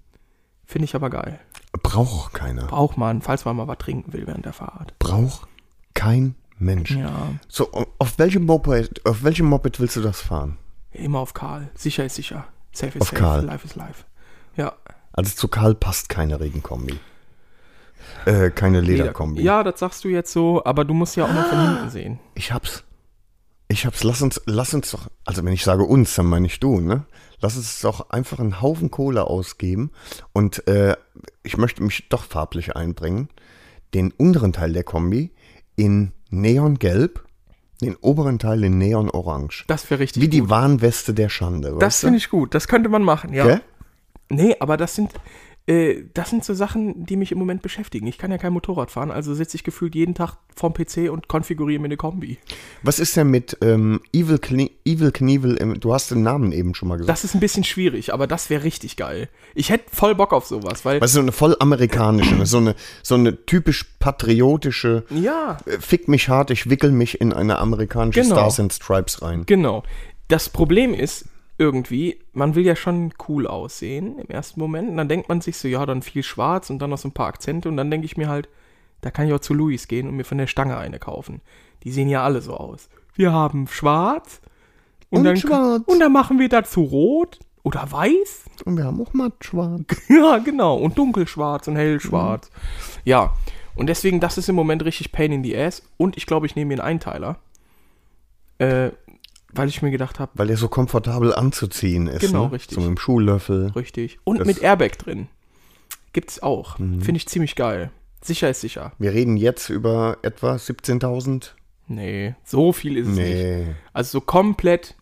[0.65, 1.39] Finde ich aber geil.
[1.84, 2.65] Braucht auch keiner.
[2.67, 4.98] Braucht man, falls man mal was trinken will während der Fahrt.
[5.00, 5.48] Braucht
[5.93, 6.91] kein Mensch.
[6.91, 7.69] Ja, So,
[8.00, 10.58] auf welchem Moped, auf welchem Moped willst du das fahren?
[10.93, 11.69] immer auf Karl.
[11.76, 12.48] Sicher ist sicher.
[12.75, 13.21] Safe is Auf safe.
[13.21, 13.45] Karl.
[13.45, 14.05] Life is life.
[14.55, 14.73] Ja.
[15.13, 16.99] Also zu Karl passt keine Regenkombi.
[18.25, 19.41] Äh, keine Lederkombi.
[19.41, 22.19] Ja, das sagst du jetzt so, aber du musst ja auch noch von hinten sehen.
[22.35, 22.83] Ich hab's.
[23.67, 24.03] Ich hab's.
[24.03, 27.05] Lass uns, lass uns doch, also wenn ich sage uns, dann meine ich du, ne?
[27.39, 29.91] Lass uns doch einfach einen Haufen Kohle ausgeben
[30.33, 30.95] und äh,
[31.43, 33.29] ich möchte mich doch farblich einbringen.
[33.93, 35.31] Den unteren Teil der Kombi
[35.75, 37.24] in Neongelb,
[37.81, 39.63] den oberen Teil in Neonorange.
[39.67, 40.49] Das wäre richtig Wie die gut.
[40.49, 41.75] Warnweste der Schande.
[41.79, 42.53] Das finde ich gut.
[42.53, 43.45] Das könnte man machen, ja.
[43.45, 43.61] Gell?
[44.29, 45.11] Nee, aber das sind,
[45.67, 48.06] das sind so Sachen, die mich im Moment beschäftigen.
[48.06, 51.28] Ich kann ja kein Motorrad fahren, also sitze ich gefühlt jeden Tag vorm PC und
[51.28, 52.38] konfiguriere mir eine Kombi.
[52.84, 55.56] Was ist denn mit ähm, Evil, Knie Evil Knievel?
[55.80, 57.10] Du hast den Namen eben schon mal gesagt.
[57.10, 59.28] Das ist ein bisschen schwierig, aber das wäre richtig geil.
[59.56, 61.01] Ich hätte voll Bock auf sowas, weil.
[61.01, 66.30] Was so eine voll amerikanische, so eine, so eine typisch patriotische, Ja, äh, fick mich
[66.30, 68.36] hart, ich wickel mich in eine amerikanische Genau.
[68.36, 69.43] Stars and Stripes rein.
[69.47, 69.84] genau.
[70.28, 71.25] Das Problem ist
[71.57, 74.89] irgendwie, man will ja schon cool aussehen im ersten Moment.
[74.89, 77.13] Und dann denkt man sich so, ja, dann viel schwarz und dann noch so ein
[77.13, 77.69] paar Akzente.
[77.69, 78.49] Und dann denke ich mir halt,
[79.01, 81.41] da kann ich auch zu Louis gehen und mir von der Stange eine kaufen.
[81.83, 82.89] Die sehen ja alle so aus.
[83.13, 84.41] Wir haben schwarz.
[85.09, 85.83] Und dann, schwarz.
[85.85, 88.45] Und dann machen wir dazu rot oder weiß.
[88.65, 89.83] Und wir haben auch matt schwarz.
[90.09, 90.77] Ja, genau.
[90.77, 92.49] Und dunkelschwarz und hellschwarz.
[93.05, 93.33] Ja.
[93.75, 95.83] Und deswegen, das ist im Moment richtig Pain in the Ass.
[95.97, 97.39] Und ich glaube, ich nehme mir einen Einteiler.
[98.57, 98.91] Äh,
[99.55, 102.21] weil ich mir gedacht habe, Weil der so komfortabel anzuziehen ist.
[102.21, 102.51] Genau, ne?
[102.53, 102.75] richtig.
[102.75, 103.71] So mit dem Schuhlöffel.
[103.75, 104.19] richtig.
[104.23, 105.27] Und Das- mit Airbag drin.
[106.13, 106.77] Gibt's auch.
[106.77, 107.91] Finde ich ziemlich geil.
[108.21, 108.93] Sicher ist sicher.
[108.99, 111.55] Wir reden jetzt über etwa 17.000.
[111.87, 113.33] Nee, so viel ist es nicht.
[113.33, 113.65] Nee.
[113.93, 114.95] Also so komplett,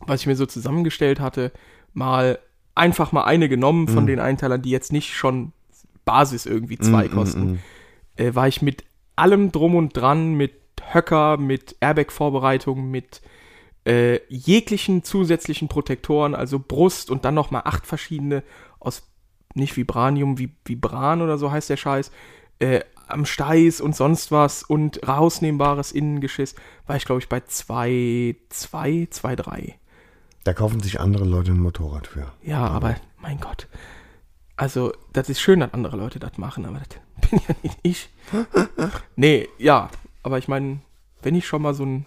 [0.00, 1.52] was ich mir so zusammengestellt hatte,
[1.92, 2.38] mal
[2.74, 5.52] einfach mal eine genommen von den Einteilern, die jetzt nicht schon
[6.04, 7.60] Basis irgendwie zwei kosten.
[8.16, 8.84] Äh, war ich mit
[9.16, 10.52] allem drum und dran, mit
[10.92, 13.20] Höcker, mit Airbag-Vorbereitung, mit
[13.84, 18.42] äh, jeglichen zusätzlichen Protektoren, also Brust und dann nochmal acht verschiedene
[18.80, 19.10] aus
[19.54, 22.10] nicht Vibranium, wie Vibran oder so heißt der Scheiß,
[22.58, 26.54] äh, am Steiß und sonst was und rausnehmbares Innengeschiss,
[26.86, 29.78] war ich glaube ich bei zwei, zwei, zwei, drei.
[30.44, 32.32] Da kaufen sich andere Leute ein Motorrad für.
[32.42, 33.68] Ja, aber mein Gott.
[34.56, 38.08] Also, das ist schön, dass andere Leute das machen, aber das bin ja nicht ich.
[39.16, 39.90] nee, ja,
[40.22, 40.80] aber ich meine,
[41.22, 42.06] wenn ich schon mal so ein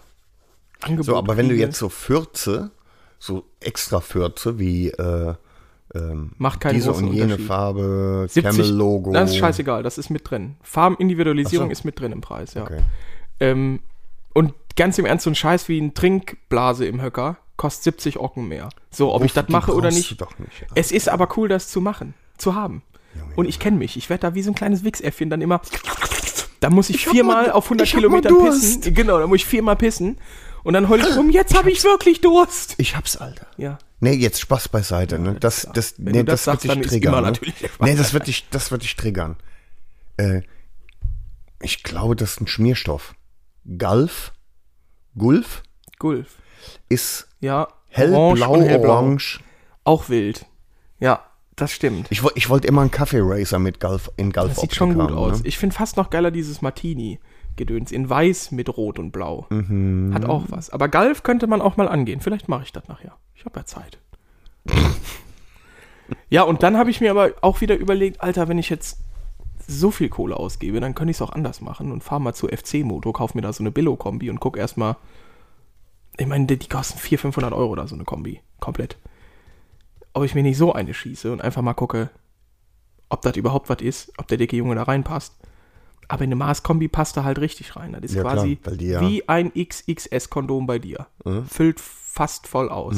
[0.80, 2.70] Angebot So, aber wenn du jetzt so Fürze,
[3.18, 5.34] so extra Fürze wie äh,
[5.94, 7.38] ähm, Macht keinen diese und jene.
[7.38, 9.12] Farbe, 70, Camel-Logo.
[9.12, 10.56] Das ist scheißegal, das ist mit drin.
[10.62, 11.72] Farbenindividualisierung so.
[11.72, 12.62] ist mit drin im Preis, ja.
[12.62, 12.80] Okay.
[13.40, 13.80] Ähm,
[14.34, 18.48] und ganz im Ernst, so ein Scheiß wie ein Trinkblase im Höcker kostet 70 Ocken
[18.48, 18.68] mehr.
[18.90, 20.20] So, ob ich das mache oder nicht.
[20.20, 20.66] Doch nicht.
[20.74, 22.82] Es ist aber cool, das zu machen, zu haben.
[23.18, 23.96] Junge, Und ich kenne mich.
[23.96, 25.60] Ich werde da wie so ein kleines Wichsäffchen dann immer.
[26.60, 28.80] Da muss ich, hab viermal mal- auf 100 ich hab mal Kilometern Durst.
[28.82, 28.94] pissen.
[28.94, 30.18] Genau, da muss ich viermal pissen.
[30.68, 32.74] Und dann heul ich rum, jetzt habe ich wirklich Durst.
[32.76, 33.46] Ich hab's, Alter.
[33.56, 33.78] Ja.
[34.00, 35.18] Nee, jetzt Spaß beiseite.
[35.18, 35.36] Ne?
[35.40, 37.24] Das, das, Wenn nee, das das, wird sagst, dich dann ist triggern.
[37.24, 37.54] ne?
[37.80, 39.36] Nee, das wird dich, das wird dich triggern.
[40.18, 40.42] Äh,
[41.62, 43.14] ich glaube, das ist ein Schmierstoff.
[43.78, 44.34] Galf,
[45.16, 45.62] Gulf
[45.98, 46.36] Gulf.
[46.90, 47.68] ist Ja.
[47.88, 48.90] hellblau, und hellblau.
[48.90, 49.40] orange.
[49.84, 50.44] Auch wild.
[51.00, 51.24] Ja,
[51.56, 52.08] das stimmt.
[52.10, 55.04] Ich, ich wollte immer einen Kaffee Racer mit Galf in Galf Das sieht schon gut
[55.04, 55.38] haben, aus.
[55.38, 55.48] Ne?
[55.48, 56.60] Ich finde fast noch geiler dieses
[57.58, 59.46] Martini-Gedöns in weiß mit rot und blau.
[59.50, 60.12] Mhm.
[60.14, 60.70] Hat auch was.
[60.70, 62.20] Aber Galf könnte man auch mal angehen.
[62.20, 63.16] Vielleicht mache ich das nachher.
[63.34, 63.98] Ich habe ja Zeit.
[66.30, 69.00] ja, und dann habe ich mir aber auch wieder überlegt, Alter, wenn ich jetzt
[69.66, 72.48] so viel Kohle ausgebe, dann könnte ich es auch anders machen und fahre mal zu
[72.48, 74.96] FC-Moto, kauf mir da so eine Billo-Kombi und guck erstmal.
[76.16, 78.40] Ich meine, die, die kosten 400, 500 Euro da, so eine Kombi.
[78.60, 78.96] Komplett.
[80.14, 82.10] Ob ich mir nicht so eine schieße und einfach mal gucke,
[83.08, 85.34] ob das überhaupt was ist, ob der dicke Junge da reinpasst.
[86.08, 87.92] Aber in eine Mars-Kombi passt er halt richtig rein.
[87.92, 91.06] Das ist Ja, klar, quasi die ja- wie ein XXS-Kondom bei dir.
[91.48, 92.96] Füllt fast voll aus.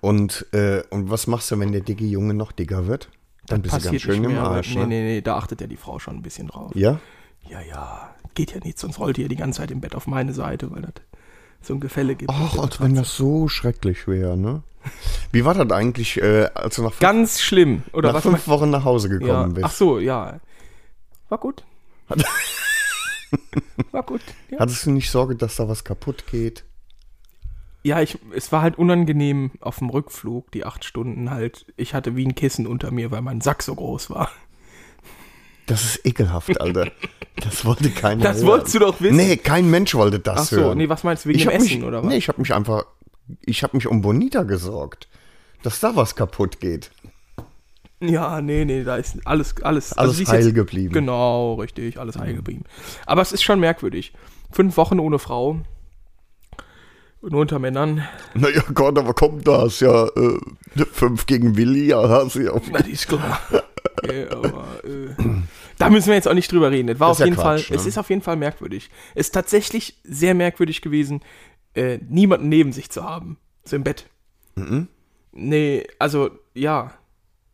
[0.00, 3.08] Und, äh, und was machst du, wenn der dicke Junge noch dicker wird?
[3.46, 4.74] Dann bist du ganz schön im aber- Arsch.
[4.74, 4.86] Nee, ne?
[4.88, 6.72] nee, nee, da achtet ja die Frau schon ein bisschen drauf.
[6.74, 6.98] Ja?
[7.48, 10.32] Ja, ja, geht ja nicht, sonst rollt ihr die ganze Zeit im Bett auf meine
[10.32, 10.92] Seite, weil das
[11.62, 12.30] so ein Gefälle gibt.
[12.34, 14.62] Ach, als wenn das so schrecklich wäre, ne?
[15.32, 17.82] Wie war das eigentlich, äh, als du nach fünf, Ganz schlimm.
[17.92, 19.18] Oder nach was fünf Wochen nach Hause ja.
[19.18, 19.64] gekommen bist?
[19.64, 20.40] Ach so, ja.
[21.28, 21.64] War gut.
[23.92, 24.20] War gut.
[24.50, 24.60] Ja.
[24.60, 26.64] Hattest du nicht Sorge, dass da was kaputt geht?
[27.82, 31.66] Ja, ich, es war halt unangenehm auf dem Rückflug, die acht Stunden halt.
[31.76, 34.30] Ich hatte wie ein Kissen unter mir, weil mein Sack so groß war.
[35.66, 36.90] Das ist ekelhaft, Alter.
[37.36, 38.46] Das wollte keiner Das hören.
[38.46, 39.16] wolltest du doch wissen.
[39.16, 40.78] Nee, kein Mensch wollte das Ach so, hören.
[40.78, 42.08] nee, was meinst du, wegen ich dem Essen mich, oder was?
[42.08, 42.86] Nee, ich habe mich einfach,
[43.44, 45.08] ich habe mich um Bonita gesorgt,
[45.62, 46.90] dass da was kaputt geht.
[48.00, 50.92] Ja, nee, nee, da ist alles, alles, Alles die ist heil geblieben.
[50.92, 52.64] Genau, richtig, alles heil geblieben.
[53.06, 54.12] Aber es ist schon merkwürdig.
[54.52, 55.60] Fünf Wochen ohne Frau.
[57.22, 58.06] Nur unter Männern.
[58.34, 60.38] Naja, Gott, aber kommt das ja äh,
[60.92, 63.40] fünf gegen Willi, ja, hast du ja auf Das ist klar.
[64.02, 65.14] Okay, aber, äh,
[65.78, 66.88] da müssen wir jetzt auch nicht drüber reden.
[66.90, 67.80] Es war Das auf ist ja jeden Quatsch, Fall, ne?
[67.80, 68.90] es ist auf jeden Fall merkwürdig.
[69.14, 71.20] Es ist tatsächlich sehr merkwürdig gewesen,
[71.74, 73.38] äh, niemanden neben sich zu haben.
[73.64, 74.06] So im Bett.
[74.54, 74.86] Mhm.
[75.32, 76.92] Nee, also, ja.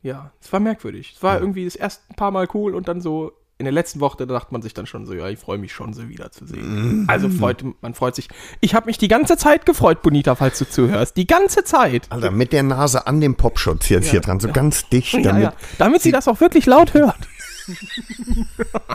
[0.02, 1.12] Ja, es war merkwürdig.
[1.16, 4.16] Es war irgendwie das erste paar Mal cool und dann so in der letzten Woche,
[4.16, 7.02] da dachte man sich dann schon so, ja, ich freue mich schon, sie wiederzusehen.
[7.02, 7.04] Mhm.
[7.08, 8.28] Also freut, man freut sich.
[8.60, 11.16] Ich habe mich die ganze Zeit gefreut, Bonita, falls du zuhörst.
[11.16, 12.10] Die ganze Zeit.
[12.10, 15.42] Alter, mit der Nase an dem Popschutz jetzt hier dran, so ganz dicht, Ja, damit.
[15.44, 15.52] ja.
[15.78, 17.28] Damit sie das auch wirklich laut hört.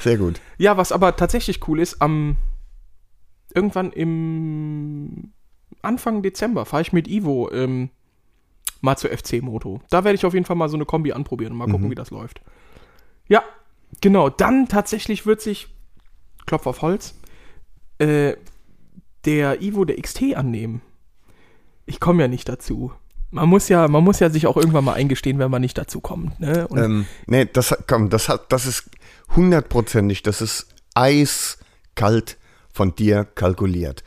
[0.00, 0.40] Sehr gut.
[0.58, 2.36] Ja, was aber tatsächlich cool ist, am
[3.54, 5.32] irgendwann im
[5.80, 7.88] Anfang Dezember fahre ich mit Ivo ähm,
[8.86, 9.80] mal zur FC Moto.
[9.90, 11.94] Da werde ich auf jeden Fall mal so eine Kombi anprobieren und mal gucken, wie
[11.94, 12.40] das läuft.
[13.28, 13.42] Ja,
[14.00, 14.30] genau.
[14.30, 15.68] Dann tatsächlich wird sich,
[16.46, 17.14] Klopf auf Holz,
[17.98, 18.34] äh,
[19.24, 20.80] der Ivo der XT annehmen.
[21.84, 22.92] Ich komme ja nicht dazu.
[23.32, 26.00] Man muss ja, man muss ja sich auch irgendwann mal eingestehen, wenn man nicht dazu
[26.00, 26.38] kommt.
[26.40, 26.68] Ne?
[26.76, 28.88] Ähm, nee, das, hat- komm, das, hat, das ist
[29.34, 32.38] hundertprozentig, das ist eiskalt
[32.72, 34.04] von dir kalkuliert.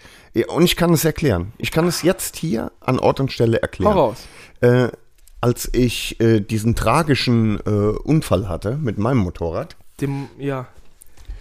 [0.47, 1.53] Und ich kann es erklären.
[1.57, 3.93] Ich kann es jetzt hier an Ort und Stelle erklären.
[3.93, 4.25] hau raus.
[4.61, 4.89] Äh,
[5.41, 10.67] als ich äh, diesen tragischen äh, Unfall hatte mit meinem Motorrad Dem, ja,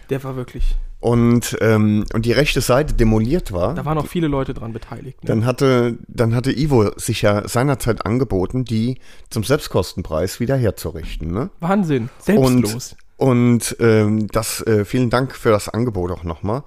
[0.08, 0.76] der war wirklich.
[1.00, 5.22] und, ähm, und die rechte Seite demoliert war, Da waren auch viele Leute dran beteiligt.
[5.24, 5.28] Ne?
[5.28, 9.00] dann hatte, dann hatte Ivo sich ja seinerzeit angeboten, die
[9.30, 11.32] zum Selbstkostenpreis wieder herzurichten.
[11.32, 11.50] Ne?
[11.60, 12.96] Wahnsinn, Und, selbstlos.
[13.16, 16.62] und ähm, das, äh, vielen Dank für das Angebot auch nochmal.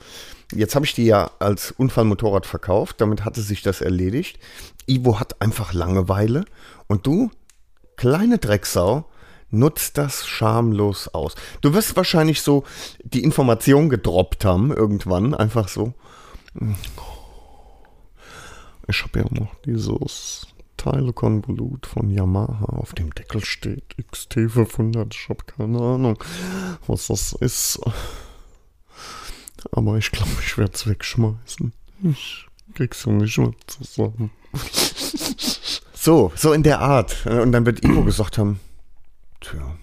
[0.51, 4.39] Jetzt habe ich die ja als Unfallmotorrad verkauft, damit hatte sich das erledigt.
[4.85, 6.45] Ivo hat einfach Langeweile
[6.87, 7.31] und du,
[7.95, 9.05] kleine Drecksau,
[9.49, 11.35] nutzt das schamlos aus.
[11.61, 12.63] Du wirst wahrscheinlich so
[13.03, 15.93] die Information gedroppt haben, irgendwann, einfach so.
[18.87, 20.47] Ich habe ja noch dieses
[20.77, 23.95] Teilekonvolut von Yamaha auf dem Deckel steht.
[24.11, 26.17] XT500, ich habe keine Ahnung,
[26.87, 27.79] was das ist.
[29.71, 31.73] Aber ich glaube, ich werde es wegschmeißen.
[32.03, 34.31] Ich Kriegst du nicht mehr zusammen.
[35.93, 37.25] So, so in der Art.
[37.25, 38.59] Und dann wird Ivo gesagt haben,
[39.41, 39.75] tja,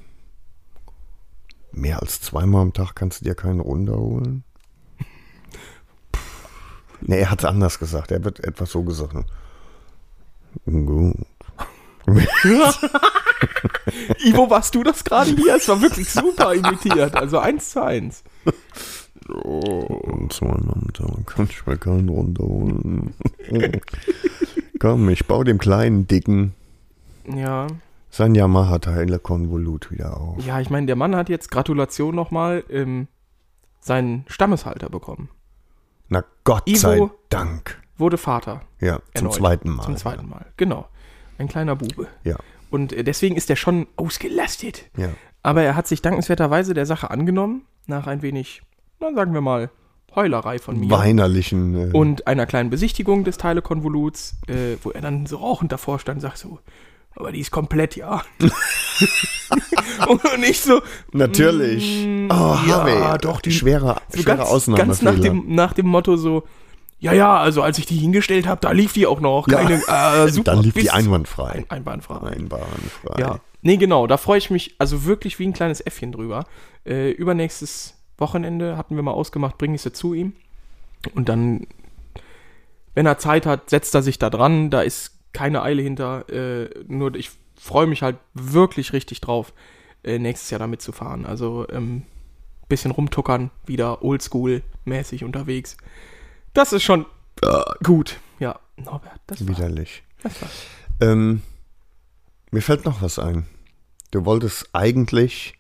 [1.73, 4.43] mehr als zweimal am Tag kannst du dir keinen runterholen.
[7.01, 8.11] Nee, er hat es anders gesagt.
[8.11, 9.15] Er wird etwas so gesagt.
[9.15, 9.25] ne?
[10.67, 11.15] Gut.
[14.25, 15.55] Ivo, warst du das gerade hier?
[15.55, 17.15] Es war wirklich super imitiert.
[17.15, 18.25] Also eins zu eins.
[19.29, 23.15] Und zweimal am Tag kann ich mir keinen runterholen.
[24.79, 26.55] Komm, ich baue dem kleinen, dicken
[27.27, 27.67] Ja.
[28.11, 30.45] sein Yamaha-Teile-Konvolut wieder auf.
[30.45, 33.09] Ja, ich meine, der Mann hat jetzt, Gratulation nochmal, ähm,
[33.81, 35.29] seinen Stammeshalter bekommen.
[36.09, 37.83] Na Gott Ivo- sei Dank.
[37.97, 38.63] Wurde Vater.
[38.81, 39.35] Ja, zum Erneut.
[39.35, 39.83] zweiten Mal.
[39.83, 40.87] Zum zweiten Mal, genau.
[41.39, 42.07] Ein kleiner Bube.
[42.25, 42.37] Ja,
[42.71, 44.91] Und äh, deswegen ist er schon ausgelastet.
[44.97, 45.09] ja.
[45.45, 48.61] Aber er hat sich dankenswerterweise der Sache angenommen, nach ein wenig,
[49.01, 49.71] na sagen wir mal,
[50.15, 50.91] Heulerei von mir.
[50.91, 51.91] Weinerlichen.
[51.91, 56.17] Äh, Und einer kleinen Besichtigung des Teilekonvoluts, äh, wo er dann so rauchend davor stand
[56.17, 56.59] und sagt so,
[57.15, 58.23] aber die ist komplett, ja.
[60.09, 60.81] und ich so,
[61.13, 62.07] natürlich.
[62.07, 62.35] mm, oh,
[62.67, 63.19] ja, Harvey.
[63.21, 66.45] doch, die- schwerer, so schwerer ganz, ganz nach, dem, nach dem Motto so,
[67.01, 69.47] ja, ja, also als ich die hingestellt habe, da lief die auch noch.
[69.49, 69.59] Ja.
[69.63, 71.51] Keine, äh, super, Dann lief die einwandfrei.
[71.51, 72.31] Ein, einwandfrei.
[72.31, 73.21] Einwandfrei.
[73.21, 73.39] Ja.
[73.63, 76.45] Nee, genau, da freue ich mich also wirklich wie ein kleines Äffchen drüber.
[76.85, 80.33] Äh, übernächstes Wochenende hatten wir mal ausgemacht, bringe ich sie zu ihm.
[81.15, 81.67] Und dann,
[82.95, 84.71] wenn er Zeit hat, setzt er sich da dran.
[84.71, 86.29] Da ist keine Eile hinter.
[86.29, 89.53] Äh, nur ich freue mich halt wirklich richtig drauf,
[90.03, 91.27] äh, nächstes Jahr damit zu fahren.
[91.27, 92.03] Also ähm,
[92.69, 95.77] bisschen rumtuckern, wieder oldschool-mäßig unterwegs.
[96.55, 97.07] Das ist schon
[97.43, 98.19] äh, gut.
[98.39, 100.03] Ja, Norbert, das war, Widerlich.
[100.23, 100.49] das war.
[101.01, 101.43] Ähm,
[102.51, 103.47] mir fällt noch was ein.
[104.11, 105.55] Du wolltest eigentlich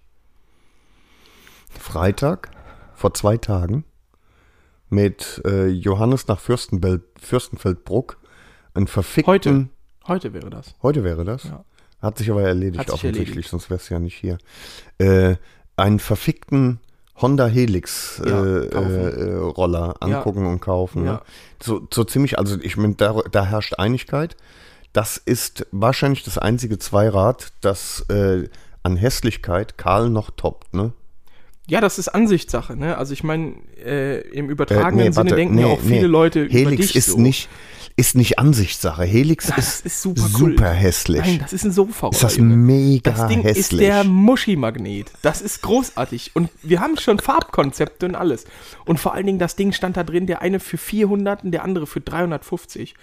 [1.78, 2.50] Freitag,
[2.94, 3.84] vor zwei Tagen,
[4.88, 8.18] mit äh, Johannes nach Fürstenbel Fürstenfeldbruck
[8.74, 9.32] einen verfickten...
[9.32, 9.68] Heute.
[10.06, 10.74] Heute wäre das.
[10.82, 11.44] Heute wäre das?
[11.44, 11.64] Ja.
[12.00, 13.50] Hat sich aber erledigt sich offensichtlich, erledigt.
[13.50, 14.38] sonst wär's ja nicht hier.
[14.98, 15.36] Äh,
[15.76, 16.80] einen verfickten
[17.20, 18.90] Honda Helix äh, Ja, kaufen.
[18.90, 21.04] äh, Roller angucken und kaufen.
[21.04, 21.12] Ja.
[21.14, 21.20] Ne?
[21.62, 24.36] So, so ziemlich, also ich meine, da, da herrscht Einigkeit.
[24.92, 28.48] Das ist wahrscheinlich das einzige Zweirad, das äh,
[28.82, 30.92] an Hässlichkeit Karl noch toppt, ne?
[31.70, 32.96] Ja, das ist Ansichtssache, ne?
[32.96, 33.54] Also ich meine,
[33.84, 36.06] äh, im übertragenen Äh, nee, Sinne warte, denken nee, ja auch viele nee.
[36.06, 37.18] Leute über Helix dich ist so.
[37.18, 37.48] nicht
[37.98, 39.02] ist nicht Ansichtssache.
[39.02, 40.70] Helix Das ist, ist super super, cool.
[40.70, 41.20] hässlich.
[41.20, 42.10] Nein, das ist ein Sofa.
[42.10, 43.80] ist das mega Das Ding hässlich.
[43.80, 45.10] ist der Muschi-Magnet.
[45.22, 46.30] Das ist großartig.
[46.34, 48.44] Und wir haben schon Farbkonzepte und alles.
[48.86, 51.64] Und vor allen Dingen, das Ding stand da drin, der eine für 400 und der
[51.64, 52.94] andere für 350.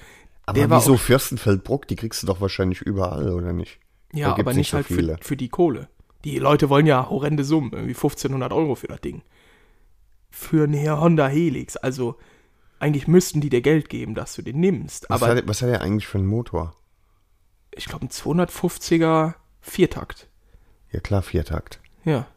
[0.45, 1.89] Aber der wieso Fürstenfeldbruck?
[1.89, 3.79] Die kriegst du doch wahrscheinlich überall, oder nicht?
[4.13, 5.17] Ja, aber nicht so halt viele.
[5.17, 5.89] für, für die Kohle.
[6.25, 9.21] Die Leute wollen ja horrende Summen, irgendwie 1500 Euro für das Ding.
[10.29, 11.77] Für eine Honda Helix.
[11.77, 12.17] Also
[12.79, 15.05] eigentlich müssten die dir Geld geben, dass du den nimmst.
[15.07, 16.75] Was, Aber hat, was hat er eigentlich für einen Motor?
[17.75, 20.27] ich glaube, ein 250er Viertakt.
[20.91, 21.79] Ja klar, Viertakt.
[22.03, 22.27] Ja.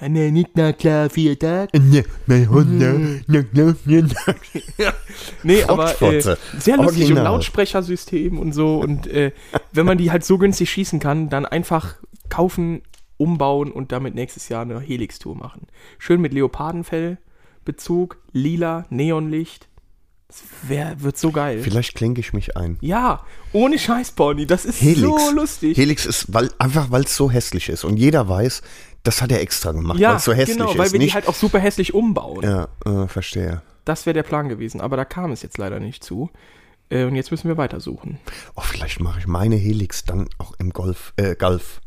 [0.00, 1.74] nee, nicht na klar, Viertakt.
[1.74, 4.08] Ne, mein Honda, ne, ne, ne,
[5.42, 7.24] Nee, aber äh, sehr lustig und Original.
[7.24, 8.78] Lautsprechersystem und so.
[8.78, 9.32] Und äh,
[9.72, 11.96] wenn man die halt so günstig schießen kann, dann einfach
[12.28, 12.82] kaufen,
[13.16, 15.66] umbauen und damit nächstes Jahr eine Helix-Tour machen.
[15.98, 17.18] Schön mit Leopardenfell,
[17.64, 19.68] Bezug, lila, Neonlicht.
[20.28, 21.60] Das wär, wird so geil.
[21.62, 22.78] Vielleicht klinke ich mich ein.
[22.80, 24.46] Ja, ohne Scheiß, Bonnie.
[24.46, 25.00] Das ist Helix.
[25.00, 25.76] so lustig.
[25.76, 27.84] Helix ist, weil, einfach weil es so hässlich ist.
[27.84, 28.62] Und jeder weiß,
[29.04, 30.78] das hat er extra gemacht, ja, weil es so hässlich genau, ist.
[30.78, 32.42] weil wir die nicht, halt auch super hässlich umbauen.
[32.42, 33.62] ja, äh, verstehe.
[33.84, 36.30] Das wäre der Plan gewesen, aber da kam es jetzt leider nicht zu.
[36.88, 38.18] Äh, und jetzt müssen wir weitersuchen.
[38.56, 41.80] Oh, vielleicht mache ich meine Helix dann auch im Golf, äh, Golf.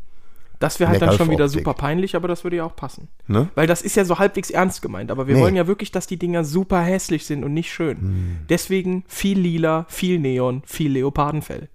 [0.60, 3.08] Das wäre halt dann schon wieder super peinlich, aber das würde ja auch passen.
[3.26, 3.48] Ne?
[3.54, 5.40] Weil das ist ja so halbwegs ernst gemeint, aber wir Nee.
[5.40, 7.98] wollen ja wirklich, dass die Dinger super hässlich sind und nicht schön.
[7.98, 8.36] Hm.
[8.48, 11.68] Deswegen viel lila, viel Neon, viel Leopardenfell.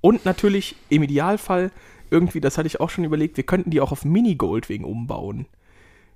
[0.00, 1.70] Und natürlich im Idealfall
[2.10, 5.46] irgendwie, das hatte ich auch schon überlegt, wir könnten die auch auf Mini-Gold wegen umbauen.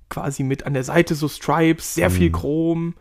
[0.08, 2.94] Quasi mit an der Seite so Stripes, sehr viel Chrom,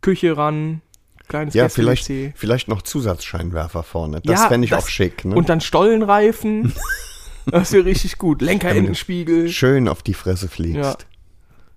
[0.00, 0.80] Küche ran,
[1.28, 1.58] kleines Hm.
[1.58, 4.20] Ja, vielleicht, vielleicht noch Zusatzscheinwerfer vorne.
[4.24, 5.24] Das Ja, fände ich das- auch schick.
[5.24, 5.34] Ne?
[5.34, 6.72] Und dann Stollenreifen.
[7.46, 8.42] das wäre richtig gut.
[8.42, 9.48] Lenkerendenspiegel.
[9.48, 10.76] Schön auf die Fresse fliegst.
[10.76, 10.96] Ja.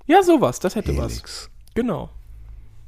[0.08, 1.14] Ja, sowas, das hätte was.
[1.14, 1.50] Helix.
[1.74, 2.10] Genau.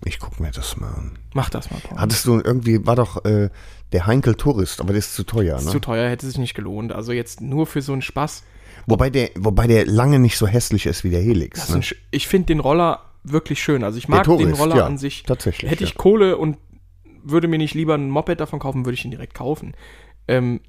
[0.05, 1.17] Ich guck mir das mal an.
[1.33, 1.97] Mach das mal, Paul.
[1.97, 3.49] Hattest du irgendwie, war doch äh,
[3.91, 5.71] der Heinkel Tourist, aber der ist zu teuer, Ist ne?
[5.71, 6.91] zu teuer, hätte sich nicht gelohnt.
[6.91, 8.43] Also jetzt nur für so einen Spaß.
[8.85, 11.63] Wobei der, wobei der lange nicht so hässlich ist wie der Helix.
[11.63, 11.77] Ist Ne?
[11.77, 13.83] ein, ich finde den Roller wirklich schön.
[13.83, 15.23] Also ich mag den Tourist, Roller ja, an sich.
[15.23, 15.95] tatsächlich, Hätte ich ja.
[15.97, 16.57] Kohle und
[17.23, 19.73] würde mir nicht lieber ein Moped davon kaufen, würde ich ihn direkt kaufen.
[20.27, 20.61] Ähm,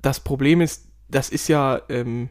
[0.00, 2.28] das Problem ist, das ist ja, ähm,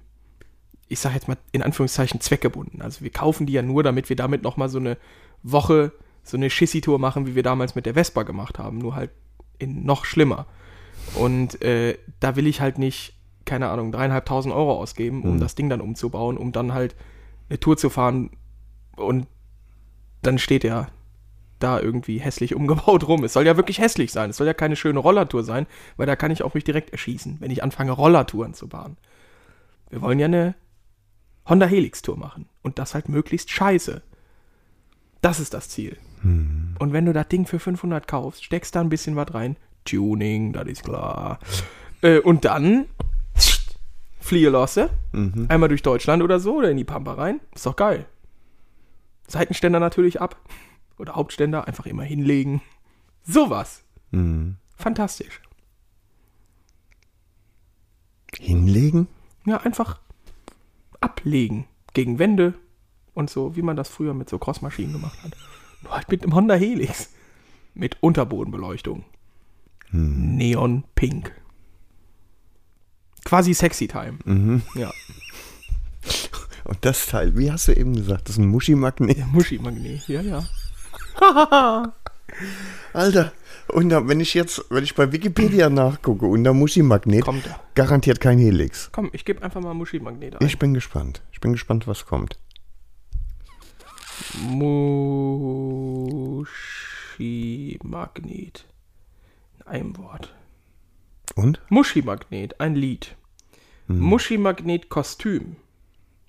[0.88, 2.82] ich sage jetzt mal in Anführungszeichen zweckgebunden.
[2.82, 4.98] Also wir kaufen die ja nur, damit wir damit noch mal so eine
[5.44, 5.92] Woche
[6.24, 9.12] so eine Schissi-Tour machen, wie wir damals mit der Vespa gemacht haben, nur halt
[9.60, 10.46] in noch schlimmer.
[11.16, 13.14] Und äh, da will ich halt nicht,
[13.46, 15.40] keine Ahnung, dreieinhalbtausend Euro ausgeben, um Hm.
[15.40, 16.96] das Ding dann umzubauen, um dann halt
[17.50, 18.32] eine Tour zu fahren
[18.98, 19.28] und
[20.22, 20.90] dann steht er
[21.60, 23.24] da irgendwie hässlich umgebaut rum.
[23.24, 24.30] Es soll ja wirklich hässlich sein.
[24.30, 27.38] Es soll ja keine schöne Rollertour sein, weil da kann ich auch mich direkt erschießen,
[27.40, 28.98] wenn ich anfange, Rollertouren zu fahren.
[29.90, 30.56] Wir wollen ja eine
[31.48, 32.48] Honda Helix Tour machen.
[32.62, 34.02] Und das halt möglichst scheiße.
[35.22, 35.98] Das ist das Ziel.
[36.80, 39.56] Und wenn du das Ding für 500 kaufst, steckst da ein bisschen was rein.
[39.86, 41.40] Tuning, das ist klar.
[42.02, 42.86] Äh, und dann
[44.20, 44.90] fliehe losse.
[45.48, 47.40] Einmal durch Deutschland oder so oder in die Pampa rein.
[47.56, 48.06] Ist doch geil.
[49.28, 50.36] Seitenständer natürlich ab.
[50.98, 52.62] Oder Hauptständer einfach immer hinlegen.
[53.24, 53.84] Sowas.
[54.12, 54.58] Mhm.
[54.76, 55.42] Fantastisch.
[58.40, 59.08] Hinlegen?
[59.46, 60.00] Ja, einfach
[61.00, 61.66] ablegen.
[61.94, 62.54] Gegen Wände
[63.14, 65.36] und so, wie man das früher mit so Crossmaschinen gemacht hat.
[65.84, 67.10] Nur halt mit einem Honda Helix.
[67.74, 69.06] Mit Unterbodenbeleuchtung.
[69.92, 71.32] Neon Pink.
[73.24, 74.18] Quasi Sexy Time.
[74.76, 74.92] Ja,
[76.66, 79.18] Und das Teil, wie hast du eben gesagt, das ist ein Muschi-Magnet?
[79.18, 80.08] der Muschi-Magnet.
[80.08, 80.44] Ja, ja.
[82.94, 83.32] Alter,
[83.70, 87.60] und da, wenn ich jetzt, wenn ich bei Wikipedia nachgucke, unter Muschi-Magnet, Kommt er.
[87.76, 88.90] garantiert kein Helix.
[88.92, 90.46] Komm, ich gebe einfach mal Muschi-Magnet ein.
[90.46, 91.22] Ich bin gespannt.
[91.32, 92.38] Ich bin gespannt, was kommt.
[97.48, 98.66] Muschi-Magnet.
[99.60, 100.34] In einem Wort.
[101.36, 101.62] Und?
[101.70, 103.16] Muschi-Magnet, ein Lied.
[103.88, 105.56] Muschi-Magnet-Kostüm.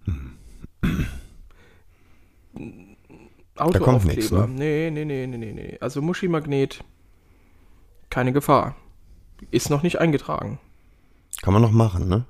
[3.59, 4.47] Da kommt nichts, ne?
[4.49, 5.79] Nee, nee, nee, nee, nee, nee.
[5.81, 6.85] Also Muschi-Magnet,
[8.11, 8.77] keine Gefahr.
[9.51, 10.59] Ist noch nicht eingetragen.
[11.43, 12.25] Kann man noch machen, ne?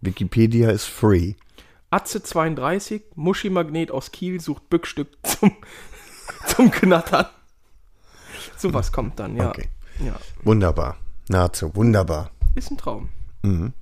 [0.00, 1.34] Wikipedia ist free.
[1.90, 5.52] Atze 32, Muschi-Magnet aus Kiel sucht Bückstück zum,
[6.46, 7.26] zum Knattern.
[8.56, 9.50] Sowas kommt dann, ja.
[9.50, 9.68] Okay.
[10.04, 10.16] ja.
[10.42, 10.96] Wunderbar.
[11.28, 12.30] Nahezu, wunderbar.
[12.54, 13.08] Ist ein Traum.
[13.42, 13.72] Mhm.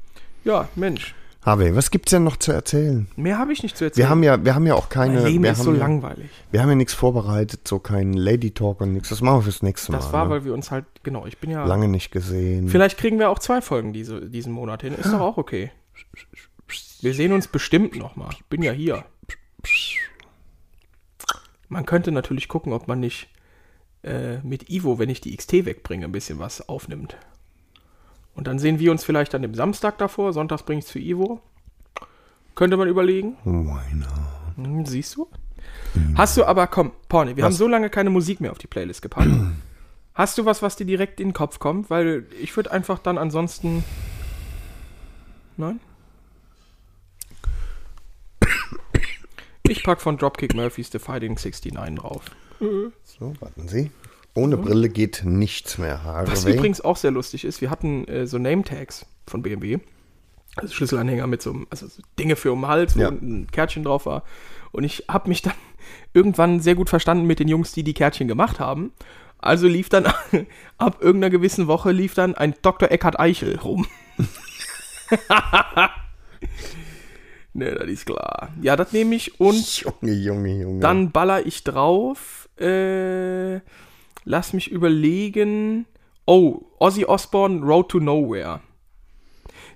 [0.44, 1.14] Ja, Mensch.
[1.44, 3.08] Harvey, was gibt's denn noch zu erzählen?
[3.16, 4.04] Mehr habe ich nicht zu erzählen.
[4.04, 5.14] Wir haben ja, wir haben ja auch keine.
[5.14, 6.30] mein Leben wir ist haben so ja, langweilig.
[6.52, 9.08] Wir haben ja nichts vorbereitet, so kein Lady Talk und nichts.
[9.08, 9.98] Das machen wir fürs nächste Mal.
[9.98, 10.30] Das war, ne?
[10.30, 11.64] weil wir uns halt, genau, ich bin ja.
[11.64, 12.68] Lange nicht gesehen.
[12.68, 14.94] Vielleicht kriegen wir auch zwei Folgen diese, diesen Monat hin.
[14.94, 15.72] Ist doch auch okay.
[17.00, 18.30] Wir sehen uns bestimmt nochmal.
[18.32, 19.04] Ich bin ja hier.
[21.68, 23.28] Man könnte natürlich gucken, ob man nicht
[24.04, 27.16] äh, mit Ivo, wenn ich die XT wegbringe, ein bisschen was aufnimmt.
[28.34, 30.32] Und dann sehen wir uns vielleicht an dem Samstag davor.
[30.32, 31.40] Sonntags bringe ich es für Ivo.
[32.54, 33.36] Könnte man überlegen.
[33.44, 34.08] Why not?
[34.56, 35.28] Hm, siehst du?
[36.14, 37.52] Hast du aber, komm, Porni, wir Was?
[37.52, 39.30] haben so lange keine Musik mehr auf die Playlist gepackt.
[40.14, 41.88] Hast du was, was dir direkt in den Kopf kommt?
[41.88, 43.84] Weil ich würde einfach dann ansonsten.
[45.56, 45.80] Nein?
[49.68, 52.24] Ich pack von Dropkick Murphys The Fighting 69 drauf.
[53.04, 53.90] So, warten Sie.
[54.34, 56.32] Ohne Brille geht nichts mehr, Harvey.
[56.32, 59.78] Was übrigens auch sehr lustig ist, wir hatten äh, so Name-Tags von BMW.
[60.56, 63.08] Also Schlüsselanhänger mit so einem, also so Dinge für um den Hals, wo Ja.
[63.08, 64.22] ein Kärtchen drauf war.
[64.70, 65.52] Und ich habe mich dann
[66.14, 68.92] irgendwann sehr gut verstanden mit den Jungs, die die Kärtchen gemacht haben.
[69.38, 70.06] Also lief dann
[70.78, 72.90] ab irgendeiner gewissen Woche lief dann ein Dr.
[72.90, 73.86] Eckhard Eichel rum.
[77.52, 78.50] ne, das ist klar.
[78.62, 80.80] Ja, das nehme ich und Junge, Junge, Junge.
[80.80, 82.48] dann baller ich drauf.
[82.58, 83.60] Äh,
[84.24, 85.86] lass mich überlegen.
[86.26, 88.60] Oh, Ozzy Osbourne, Road to Nowhere.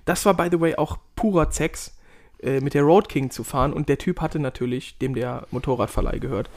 [0.05, 1.97] Das war, by the way, auch purer Sex,
[2.39, 3.73] äh, mit der Road King zu fahren.
[3.73, 6.49] Und der Typ hatte natürlich, dem der Motorradverleih gehört,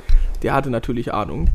[0.43, 1.49] der hatte natürlich Ahnung.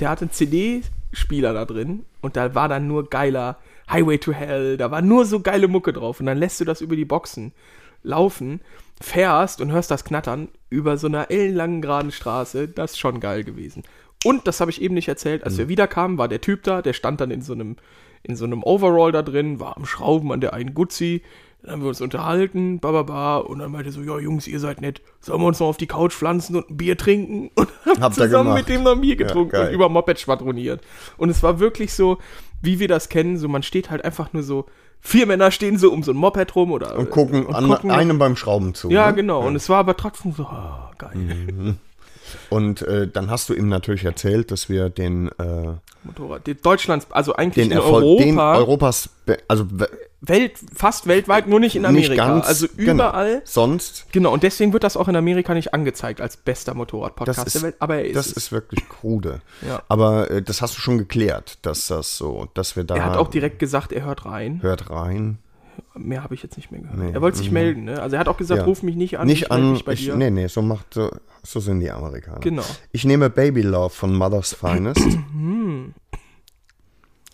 [0.00, 3.58] Der hatte einen CD-Spieler da drin und da war dann nur geiler
[3.90, 6.20] Highway to Hell, da war nur so geile Mucke drauf.
[6.20, 7.52] Und dann lässt du das über die Boxen
[8.02, 8.60] laufen,
[9.00, 12.68] fährst und hörst das Knattern über so einer ellenlangen geraden Straße.
[12.68, 13.82] Das ist schon geil gewesen.
[14.24, 16.94] Und, das habe ich eben nicht erzählt, als wir wiederkamen, war der Typ da, der
[16.94, 17.76] stand dann in so einem,
[18.22, 21.22] in so einem Overall da drin, war am Schrauben an der einen Guzzi.
[21.62, 24.80] Dann haben wir uns unterhalten, bababa, und dann meinte er so, ja Jungs, ihr seid
[24.80, 27.50] nett, sollen wir uns noch auf die Couch pflanzen und ein Bier trinken?
[27.56, 29.68] Und haben Habt zusammen mit dem noch ein Bier getrunken geil.
[29.68, 30.80] und über Moped schwadroniert.
[31.16, 32.18] Und es war wirklich so,
[32.62, 34.66] wie wir das kennen, so man steht halt einfach nur so,
[35.00, 38.36] vier Männer stehen so um so ein Moped rum oder und gucken, an, einem beim
[38.36, 38.90] Schrauben zu.
[38.90, 39.14] Ja, ne?
[39.14, 39.46] genau.
[39.46, 41.76] Und es war aber trotzdem so, ah, geil.
[42.50, 45.74] Und äh, dann hast du ihm natürlich erzählt, dass wir den, äh,
[46.04, 46.42] Motorrad.
[46.64, 49.10] Deutschlands, also eigentlich den in Erfolg, Europa, den Europas,
[49.48, 49.88] also we-
[50.22, 52.08] Welt, fast weltweit, nur nicht in Amerika.
[52.10, 52.94] nicht ganz, also genau.
[52.94, 53.42] überall.
[53.44, 54.32] Sonst, Genau.
[54.32, 57.76] und deswegen wird das auch in Amerika nicht angezeigt als bester Motorrad-Podcast der Welt.
[57.80, 58.32] Aber er ist das es.
[58.36, 59.40] ist wirklich krude.
[59.66, 59.82] Ja.
[59.88, 63.16] Aber äh, das hast du schon geklärt, dass das so, dass wir da Er hat
[63.18, 64.60] auch direkt gesagt, er hört rein.
[64.62, 65.38] hört rein.
[65.94, 66.98] Mehr habe ich jetzt nicht mehr gehört.
[66.98, 67.12] Nee.
[67.12, 67.54] Er wollte sich Mhm.
[67.54, 68.00] melden, ne?
[68.02, 68.64] Also er hat auch gesagt, Ja.
[68.66, 69.26] ruf mich nicht an.
[69.26, 69.72] Nicht ich an.
[69.72, 70.16] mich bei Ich, dir.
[70.16, 71.10] nee, nee, so macht so,
[71.42, 72.40] so sind die Amerikaner.
[72.40, 72.64] Genau.
[72.92, 75.00] Ich nehme Baby Love von Mother's Finest.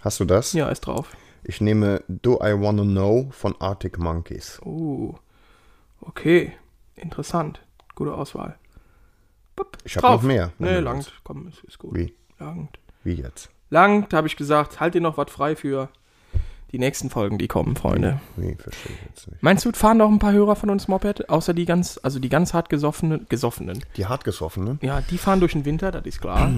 [0.02, 0.52] Hast du das?
[0.52, 0.58] Hm.
[0.58, 1.08] Ja, ist drauf.
[1.44, 4.60] Ich nehme Do I Wanna Know von Arctic Monkeys.
[4.64, 5.14] Oh.
[6.00, 6.52] Okay.
[6.94, 7.60] Interessant.
[7.94, 8.56] Gute Auswahl.
[9.56, 10.22] Bup, Ich hab drauf.
[10.22, 11.12] noch mehr, Nee, langt.
[11.24, 11.94] Komm, ist, ist gut.
[11.96, 12.14] Wie?
[12.38, 12.78] Langt.
[13.04, 13.50] Wie jetzt?
[13.70, 14.80] Langt, habe ich gesagt.
[14.80, 15.88] Halt dir noch was frei für
[16.72, 18.18] die nächsten Folgen, die kommen, Freunde.
[18.36, 18.54] Wie?
[18.54, 19.42] Verstehe ich jetzt nicht.
[19.42, 21.28] Meinst du, fahren noch ein paar Hörer von uns Moped?
[21.28, 23.84] Außer die ganz, also die ganz hart gesoffenen, gesoffenen.
[23.96, 24.78] Die hartgesoffenen?
[24.82, 26.50] Ja, die fahren durch den Winter, das ist klar.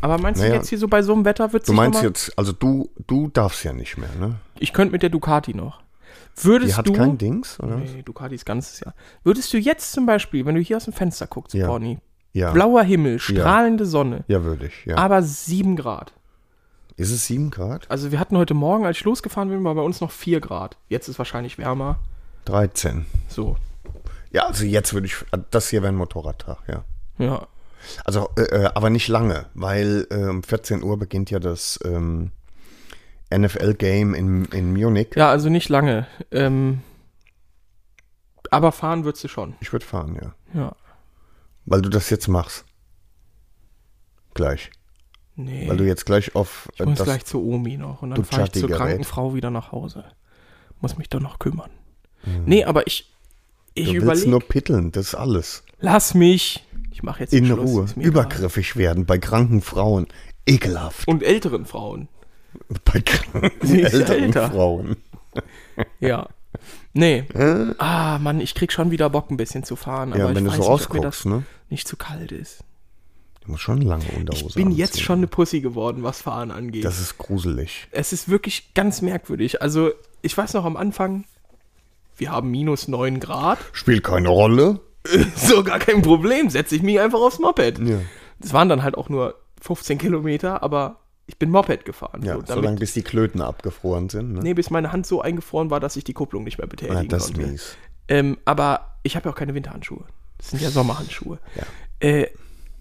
[0.00, 0.56] Aber meinst du Naja.
[0.56, 3.28] jetzt hier so bei so einem Wetter wird Du sich meinst jetzt, also du, du
[3.28, 4.36] darfst ja nicht mehr, ne?
[4.58, 5.80] Ich könnte mit der Ducati noch.
[6.40, 6.92] Würdest Die hat du.
[6.94, 7.76] kein Dings, oder?
[7.76, 8.94] Nee, Ducati ist ganzes Jahr.
[9.22, 11.66] Würdest du jetzt zum Beispiel, wenn du hier aus dem Fenster guckst, Ja.
[11.66, 11.98] Bonnie,
[12.32, 12.52] Ja.
[12.52, 14.96] blauer Himmel, strahlende Sonne, Ja, würde ich, ja.
[14.96, 16.14] aber 7 Grad.
[17.02, 17.90] Ist es 7 Grad?
[17.90, 20.76] Also wir hatten heute Morgen, als ich losgefahren bin, war bei uns noch 4 Grad.
[20.88, 21.98] Jetzt ist wahrscheinlich wärmer.
[22.44, 23.06] 13.
[23.26, 23.56] So,
[24.30, 25.16] Ja, also jetzt würde ich,
[25.50, 26.84] das hier wäre ein Motorradtag, ja.
[27.18, 27.48] ja.
[28.04, 32.30] Also, äh, äh, aber nicht lange, weil äh, um 14 Uhr beginnt ja das ähm,
[33.34, 35.16] NFL-Game in, in Munich.
[35.16, 36.06] Ja, also nicht lange.
[36.30, 36.82] Ähm,
[38.52, 39.56] aber fahren würdest du schon.
[39.58, 40.34] Ich würde fahren, ja.
[40.54, 40.76] Ja.
[41.64, 42.64] Weil du das jetzt machst.
[44.34, 44.70] Gleich.
[45.34, 45.68] Nee.
[45.68, 48.52] Weil du jetzt gleich auf ich muss gleich zur Omi noch und dann fahre ich
[48.52, 48.76] zur Ducati-Gerät.
[48.90, 50.04] kranken Frau wieder nach Hause.
[50.80, 51.70] Muss mich doch noch kümmern.
[52.46, 53.10] Nee, aber ich,
[53.74, 54.30] ich du willst überlege.
[54.30, 55.64] nur pitteln, das ist alles.
[55.80, 56.64] Lass mich.
[56.92, 57.82] Ich mache jetzt In Schluss, Ruhe.
[57.82, 58.06] mir egal.
[58.06, 60.06] Übergriffig werden bei kranken Frauen.
[60.46, 61.08] Ekelhaft.
[61.08, 62.08] Und älteren Frauen.
[62.84, 64.50] Bei kranken älteren älter.
[64.50, 64.96] Frauen.
[66.00, 66.28] Ja.
[66.92, 67.24] Nee.
[67.78, 70.10] Ah, Mann, ich krieg schon wieder Bock, ein bisschen zu fahren.
[70.10, 71.44] Ja, aber wenn ich du weiß so nicht, ob mir das ne?
[71.70, 72.62] nicht zu kalt ist.
[73.44, 75.04] Du musst schon lange Unterhose Ich bin jetzt anziehen.
[75.04, 76.84] schon eine Pussy geworden, was Fahren angeht.
[76.84, 77.88] Das ist gruselig.
[77.90, 79.60] es ist wirklich ganz merkwürdig.
[79.62, 79.90] Also,
[80.22, 81.24] ich weiß noch am Anfang,
[82.16, 83.58] wir haben minus 9 Grad.
[83.72, 84.80] Spielt keine Rolle.
[85.36, 87.78] so gar kein Problem, setze ich mich einfach aufs Moped.
[87.80, 87.98] Ja.
[88.38, 92.22] Das waren dann halt auch nur 15 Kilometer, aber ich bin Moped gefahren.
[92.24, 94.34] Ja, so, so lange bis die Klöten abgefroren sind.
[94.34, 94.40] Ne?
[94.42, 97.04] Nee, bis meine Hand so eingefroren war, dass ich die Kupplung nicht mehr betätigen Ah,
[97.04, 97.50] das ist konnte.
[97.50, 97.76] mies.
[98.08, 100.04] Ähm, aber ich habe ja auch keine Winterhandschuhe.
[100.38, 101.38] Das sind ja Sommerhandschuhe.
[101.56, 101.62] Ja.
[102.08, 102.26] Äh,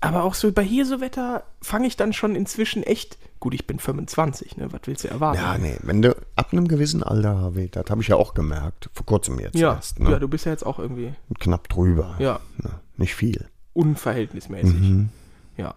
[0.01, 3.17] aber auch so bei hier so Wetter fange ich dann schon inzwischen echt.
[3.39, 4.71] Gut, ich bin 25, ne?
[4.71, 5.39] Was willst du erwarten?
[5.41, 8.89] Ja, nee, wenn du ab einem gewissen Alter, Harvey, das habe ich ja auch gemerkt,
[8.93, 10.11] vor kurzem jetzt ja, erst, ne?
[10.11, 12.15] ja, du bist ja jetzt auch irgendwie knapp drüber.
[12.19, 12.39] Ja.
[12.57, 12.69] Ne?
[12.97, 13.47] Nicht viel.
[13.73, 14.79] unverhältnismäßig.
[14.79, 15.09] Mhm.
[15.57, 15.73] Ja.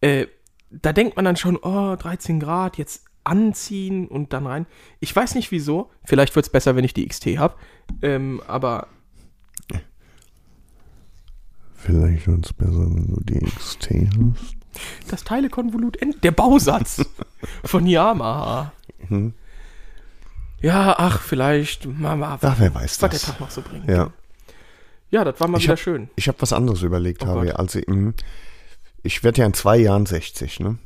[0.00, 0.26] Äh,
[0.70, 4.66] da denkt man dann schon, oh, 13 Grad, jetzt anziehen und dann rein.
[5.00, 5.90] Ich weiß nicht wieso.
[6.04, 7.54] Vielleicht wird es besser, wenn ich die XT habe.
[8.00, 8.88] Ähm, aber
[11.84, 14.56] Vielleicht wird es besser, wenn du die XT hast.
[15.10, 17.04] das Teilekonvolut, der Bausatz
[17.64, 18.72] von Yamaha.
[19.08, 19.34] Mhm.
[20.60, 23.22] Ja, ach, vielleicht, Mama, Ach, wer weiß was der das.
[23.22, 23.88] Tag noch so bringt.
[23.88, 24.10] Ja.
[25.10, 26.08] Ja, das war mal Ich wieder hab- schön.
[26.16, 27.48] Ich habe was anderes überlegt, Oh Harvey.
[27.48, 27.58] Gott.
[27.58, 28.14] Also, mhm,
[29.02, 30.78] ich werde ja in zwei Jahren 60, ne?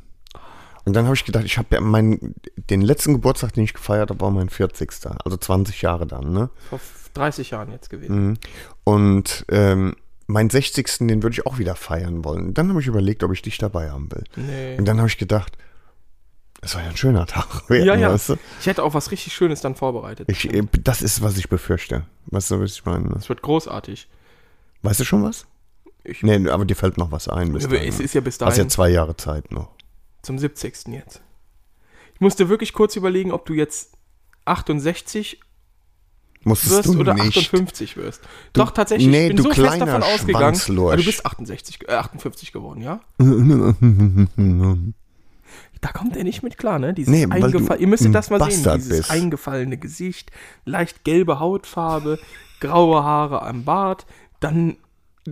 [0.83, 2.33] Und dann habe ich gedacht, ich habe ja meinen,
[2.69, 4.89] den letzten Geburtstag, den ich gefeiert habe, war mein 40.
[5.23, 6.49] Also 20 Jahre dann, ne?
[6.69, 6.79] Vor
[7.13, 8.27] 30 Jahren jetzt gewesen.
[8.29, 8.37] Mhm.
[8.83, 9.95] Und ähm,
[10.27, 10.99] meinen 60.
[11.07, 12.53] den würde ich auch wieder feiern wollen.
[12.53, 14.23] Dann habe ich überlegt, ob ich dich dabei haben will.
[14.35, 14.77] Nee.
[14.77, 15.57] Und dann habe ich gedacht,
[16.61, 18.11] es soll ja ein schöner Tag werden, Ja, ja.
[18.13, 18.35] weißt du?
[18.59, 20.29] Ich hätte auch was richtig Schönes dann vorbereitet.
[20.29, 22.05] Ich, äh, das ist, was ich befürchte.
[22.27, 23.09] Weißt du, was ich meine?
[23.15, 24.07] Es wird großartig.
[24.81, 25.45] Weißt du schon was?
[26.03, 27.51] Ich, Nee, aber dir fällt noch was ein.
[27.53, 29.69] Bis es dahin, ist ja bis Hast dahin ja zwei Jahre Zeit noch.
[30.21, 30.87] zum 70.
[30.87, 31.21] jetzt.
[32.15, 33.93] Ich musste wirklich kurz überlegen, ob du jetzt
[34.45, 35.39] 68
[36.47, 37.37] Musstest wirst du oder nicht.
[37.37, 38.21] 58 wirst.
[38.53, 39.07] Du- Doch, tatsächlich.
[39.09, 40.59] nee, ich bin du so fest davon ausgegangen.
[40.67, 42.99] Du bist 68, äh, 58 geworden, ja?
[45.81, 46.93] Da kommt er nicht mit klar, ne?
[46.93, 48.89] Dieses Nee, weil du eingefa- Ihr müsstet das mal Bastard sehen.
[48.89, 49.11] Dieses bist.
[49.11, 50.31] eingefallene Gesicht,
[50.65, 52.17] leicht gelbe Hautfarbe,
[52.59, 54.07] graue Haare am Bart,
[54.39, 54.77] dann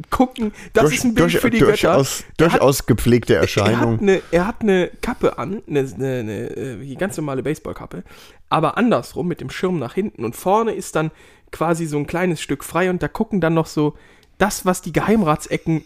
[0.10, 0.52] gucken.
[0.74, 2.46] Das durch, ist ein Bild durch, für die durchaus, Götter.
[2.46, 4.00] Er hat- durchaus gepflegte Er hat, Erscheinung.
[4.00, 8.04] eine, er hat eine Kappe an, eine, eine, eine äh, ganz normale Baseballkappe,
[8.50, 11.12] aber andersrum mit dem Schirm nach hinten und vorne ist dann
[11.52, 13.96] quasi so ein kleines Stück frei und da gucken dann noch so
[14.38, 15.84] das, was die Geheimratsecken,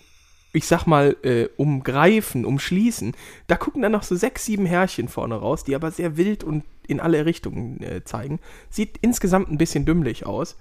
[0.54, 3.14] ich sag mal, äh, umgreifen, umschließen.
[3.46, 6.64] Da gucken dann noch so sechs, sieben Härchen vorne raus, die aber sehr wild und
[6.88, 8.40] in alle Richtungen äh, zeigen.
[8.72, 10.58] Sieht insgesamt ein bisschen dümmlich aus,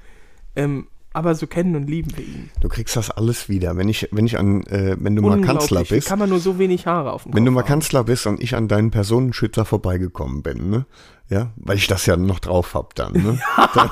[0.57, 0.88] ähm,
[1.19, 2.51] aber so kennen und lieben wir ihn.
[2.61, 3.77] Du kriegst das alles wieder.
[3.77, 6.59] Wenn ich, wenn ich an, äh, wenn du mal Kanzler bist, kann man nur so
[6.59, 7.69] wenig Haare auf dem wenn du Kopf mal haben?
[7.69, 10.87] Kanzler bist und ich an deinen Personenschützer vorbeigekommen bin, ne?
[11.29, 13.39] Ja, weil ich das ja noch drauf hab dann, ne?
[13.75, 13.91] dann,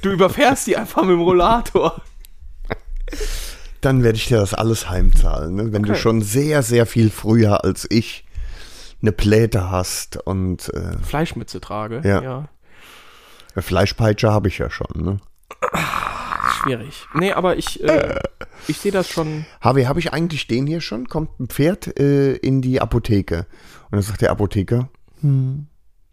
[0.00, 2.00] Du überfährst die einfach mit dem Rollator.
[3.80, 5.72] dann werde ich dir das alles heimzahlen, ne?
[5.72, 6.00] Wenn du Okay.
[6.00, 8.24] schon sehr, sehr viel früher als ich
[9.02, 12.00] eine Pläte hast und äh, Fleischmütze trage.
[12.04, 12.22] Ja.
[12.22, 12.48] ja.
[13.56, 15.16] Fleischpeitsche habe ich ja schon, ne?
[16.62, 17.06] Schwierig.
[17.14, 18.18] Nee, aber ich, äh,
[18.68, 19.46] ich sehe das schon.
[19.60, 21.08] Harvey, habe ich eigentlich den hier schon?
[21.08, 23.46] Kommt ein Pferd äh, in die Apotheke.
[23.90, 24.88] Und dann sagt der Apotheker,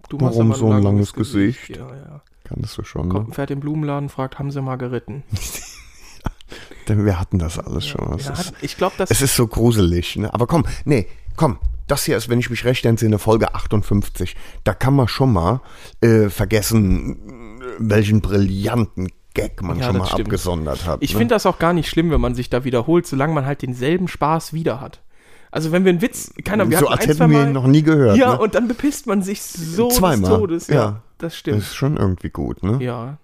[0.09, 1.69] Du Warum so ein langes Gesicht?
[1.69, 2.21] Ja, ja.
[2.43, 3.31] kannst du schon, Kommt ne?
[3.31, 5.23] ein Pferd im Blumenladen, fragt, haben sie mal geritten?
[6.87, 8.09] Denn wir hatten das alles schon.
[8.11, 10.33] Das Ja, ist, ich glaube, das es ist so gruselig, ne?
[10.33, 11.59] Aber komm, nee, komm.
[11.87, 14.35] Das hier ist, wenn ich mich recht entsinne, Folge 58.
[14.65, 15.61] Da kann man schon mal
[16.01, 20.27] äh, vergessen, welchen brillanten Gag man Ja, schon das mal stimmt.
[20.27, 20.99] abgesondert hat.
[21.01, 21.19] Ich ne?
[21.19, 24.07] finde das auch gar nicht schlimm, wenn man sich da wiederholt, solange man halt denselben
[24.07, 25.01] Spaß wieder hat.
[25.49, 27.67] Also wenn wir einen Witz, keiner, wir so hatten als ein, hätten wir ihn noch
[27.67, 28.17] nie gehört.
[28.17, 28.39] Ja, ne?
[28.39, 30.67] und dann bepisst man sich so Zweimal, des Todes.
[30.67, 30.85] Ja, ja.
[31.17, 31.57] das das stimmt.
[31.59, 32.77] ist schon irgendwie gut, ne?
[32.83, 33.17] Ja,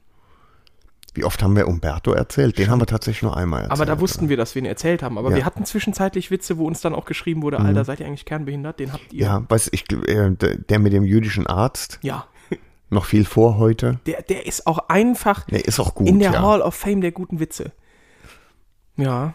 [1.16, 2.58] Wie oft haben wir Umberto erzählt?
[2.58, 3.72] Den haben wir tatsächlich nur einmal erzählt.
[3.80, 5.20] aber da wussten wir, dass wir ihn erzählt haben.
[5.20, 5.36] Aber Ja.
[5.36, 8.80] wir hatten zwischenzeitlich Witze, wo uns dann auch geschrieben wurde, Alter, seid ihr eigentlich kernbehindert?
[8.80, 9.26] Den habt ihr.
[9.26, 12.26] Ja, weiß ich, äh, der mit dem jüdischen Arzt, Ja.
[12.94, 14.00] Noch viel vor heute.
[14.06, 16.42] Der, der ist auch einfach Der ist auch gut, in der ja.
[16.42, 17.72] Hall of Fame der guten Witze.
[18.98, 19.34] Ja.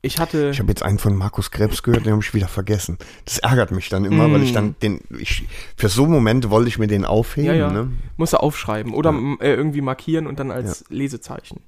[0.00, 0.50] Ich hatte.
[0.50, 2.98] Ich habe jetzt einen von Markus Krebs gehört, den habe ich wieder vergessen.
[3.24, 6.78] Das ärgert mich dann immer, weil ich dann den, ich, für so Momente wollte ich
[6.78, 7.48] mir den aufheben.
[7.50, 7.70] ja, ja.
[7.72, 7.90] Ne?
[8.16, 11.62] Muss er aufschreiben oder m- äh, irgendwie markieren und dann als Lesezeichen.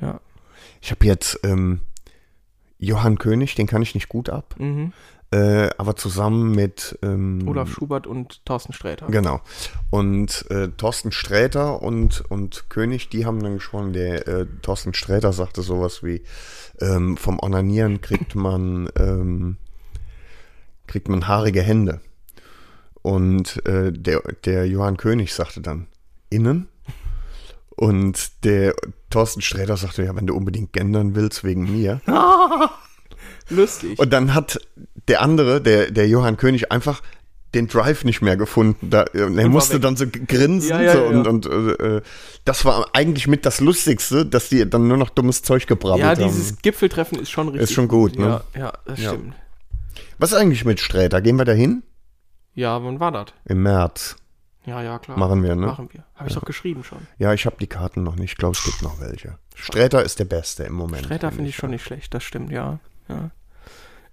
[0.00, 0.20] Ja.
[0.80, 1.80] Ich habe jetzt ähm,
[2.78, 4.92] Johann König, den kann ich nicht gut ab, Mhm.
[5.30, 9.06] Äh, aber zusammen mit ähm, Olaf Schubert und Thorsten Sträter.
[9.08, 9.40] Genau.
[9.90, 15.32] Und äh, Thorsten Sträter und, und König, die haben dann gesprochen, der äh, Thorsten Sträter
[15.32, 16.22] sagte sowas wie,
[16.80, 19.56] ähm, vom Onanieren kriegt man, ähm,
[20.86, 22.00] kriegt man haarige Hände.
[23.02, 25.88] Und äh, der, der Johann König sagte dann,
[26.30, 26.68] innen.
[27.70, 28.74] Und der
[29.10, 32.00] Thorsten Sträter sagte, ja, wenn du unbedingt gendern willst, wegen mir.
[33.50, 33.98] Lustig.
[33.98, 34.58] Und dann hat
[35.08, 37.02] der andere, der, der Johann König, einfach
[37.54, 38.90] den Drive nicht mehr gefunden.
[38.90, 39.82] Da, äh, er musste weg.
[39.82, 41.06] dann so grinsen Ja, ja, so, ja.
[41.06, 42.02] und, und äh, äh,
[42.44, 46.10] das war eigentlich mit das Lustigste, dass die dann nur noch dummes Zeug gebrabbelt ja,
[46.10, 46.22] haben.
[46.24, 47.74] dieses Gipfeltreffen ist schon richtig.
[47.74, 48.42] schon gut, ne?
[48.54, 49.10] Ja, ja das Ja.
[49.10, 49.34] stimmt.
[50.18, 51.20] Was ist eigentlich mit Sträter?
[51.22, 51.82] Gehen wir da hin?
[52.54, 53.26] Ja, wann war das?
[53.44, 54.16] Im März.
[54.66, 55.16] Ja, ja, klar.
[55.18, 55.66] Machen wir, ne?
[55.66, 56.04] Machen wir.
[56.14, 56.98] Habe ich doch geschrieben schon.
[57.18, 58.32] Ja, ich habe die Karten noch nicht.
[58.32, 59.38] Ich glaube, es gibt noch welche.
[59.54, 61.06] Sträter ist der Beste im Moment.
[61.06, 62.78] Sträter finde ich schon nicht schlecht, das stimmt, ja.
[63.08, 63.30] ja.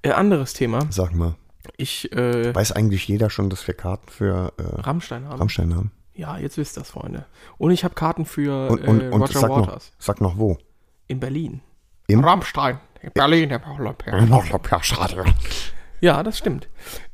[0.06, 0.80] Äh, anderes Thema.
[0.90, 1.36] Sag mal,
[1.78, 5.40] Ich, äh, weiß eigentlich jeder schon, dass wir Karten für äh, Rammstein haben.
[5.40, 5.92] Rammstein haben?
[6.14, 7.26] Ja, jetzt wisst ihr das, Freunde.
[7.58, 10.38] Und ich habe Karten für Und, und, äh, und Roger sag, noch, Waters sag noch
[10.38, 10.58] wo.
[11.08, 11.62] in Berlin.
[12.08, 12.80] Im- Rammstein.
[13.02, 13.50] In Berlin.
[16.02, 16.68] Ja, das stimmt.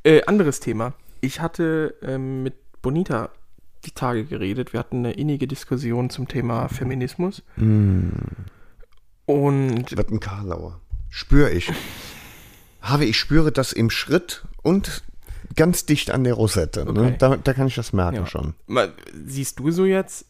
[0.04, 0.94] Äh, anderes Thema.
[1.22, 3.30] Ich hatte ähm, mit Bonita
[3.86, 4.74] die Tage geredet.
[4.74, 7.42] Wir hatten eine innige Diskussion zum Thema Feminismus.
[7.56, 8.10] Mm.
[9.26, 10.80] Und wird ein Karlauer.
[11.10, 11.72] Spüre ich.
[12.82, 15.03] Habe ich spüre das im Schritt und
[15.55, 16.86] ganz dicht an der Rosette.
[16.86, 17.01] Ne?
[17.01, 17.15] Okay.
[17.19, 18.25] Da, da kann ich das merken ja.
[18.25, 18.53] schon.
[19.25, 20.25] Siehst du so jetzt?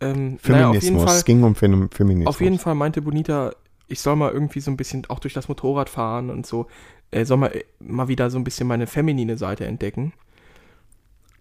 [0.00, 0.76] Ähm, naja, Feminismus.
[0.76, 1.16] auf jeden Fall.
[1.16, 2.34] es ging um Fem Feminismus.
[2.34, 3.52] Auf jeden Fall meinte Bonita,
[3.88, 6.66] ich soll mal irgendwie so ein bisschen auch durch das Motorrad fahren und so,
[7.10, 10.12] äh, soll mal, äh, mal wieder so ein bisschen meine feminine Seite entdecken.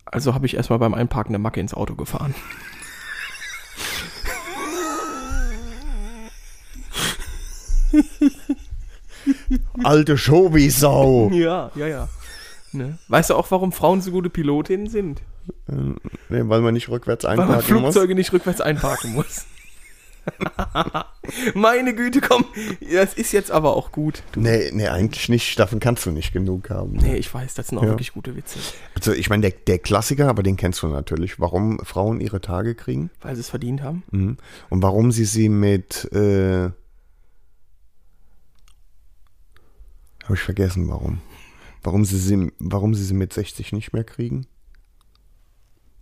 [0.05, 2.36] Also habe ich erstmal beim Einparken eine Macke ins Auto gefahren.
[9.84, 11.30] Alte Schobi-Sau.
[11.34, 12.09] Ja, ja, ja.
[12.71, 12.97] Ne?
[13.07, 15.21] Weißt du auch, warum Frauen so gute Pilotinnen sind?
[15.67, 17.82] nee, weil man nicht rückwärts Weil man einparken muss.
[17.93, 19.45] Flugzeuge nicht rückwärts einparken muss.
[21.53, 22.45] Meine Güte, komm,
[22.91, 24.23] das ist jetzt aber auch gut.
[24.32, 25.59] Du, Nee, nee, eigentlich nicht.
[25.59, 26.93] Davon kannst du nicht genug haben.
[26.97, 27.89] nee, ich weiß, das sind auch Ja.
[27.89, 28.59] wirklich gute Witze,
[28.95, 31.39] Also ich meine, der, der Klassiker, aber den kennst du natürlich.
[31.39, 34.03] Warum Frauen ihre Tage kriegen weil sie es verdient haben.
[34.11, 34.38] mhm.
[34.69, 36.11] und warum sie sie mit...
[36.11, 36.71] Äh,
[40.26, 41.21] Habe ich vergessen, warum.
[41.84, 44.47] Warum sie, sie, warum sie sie mit 60 nicht mehr kriegen?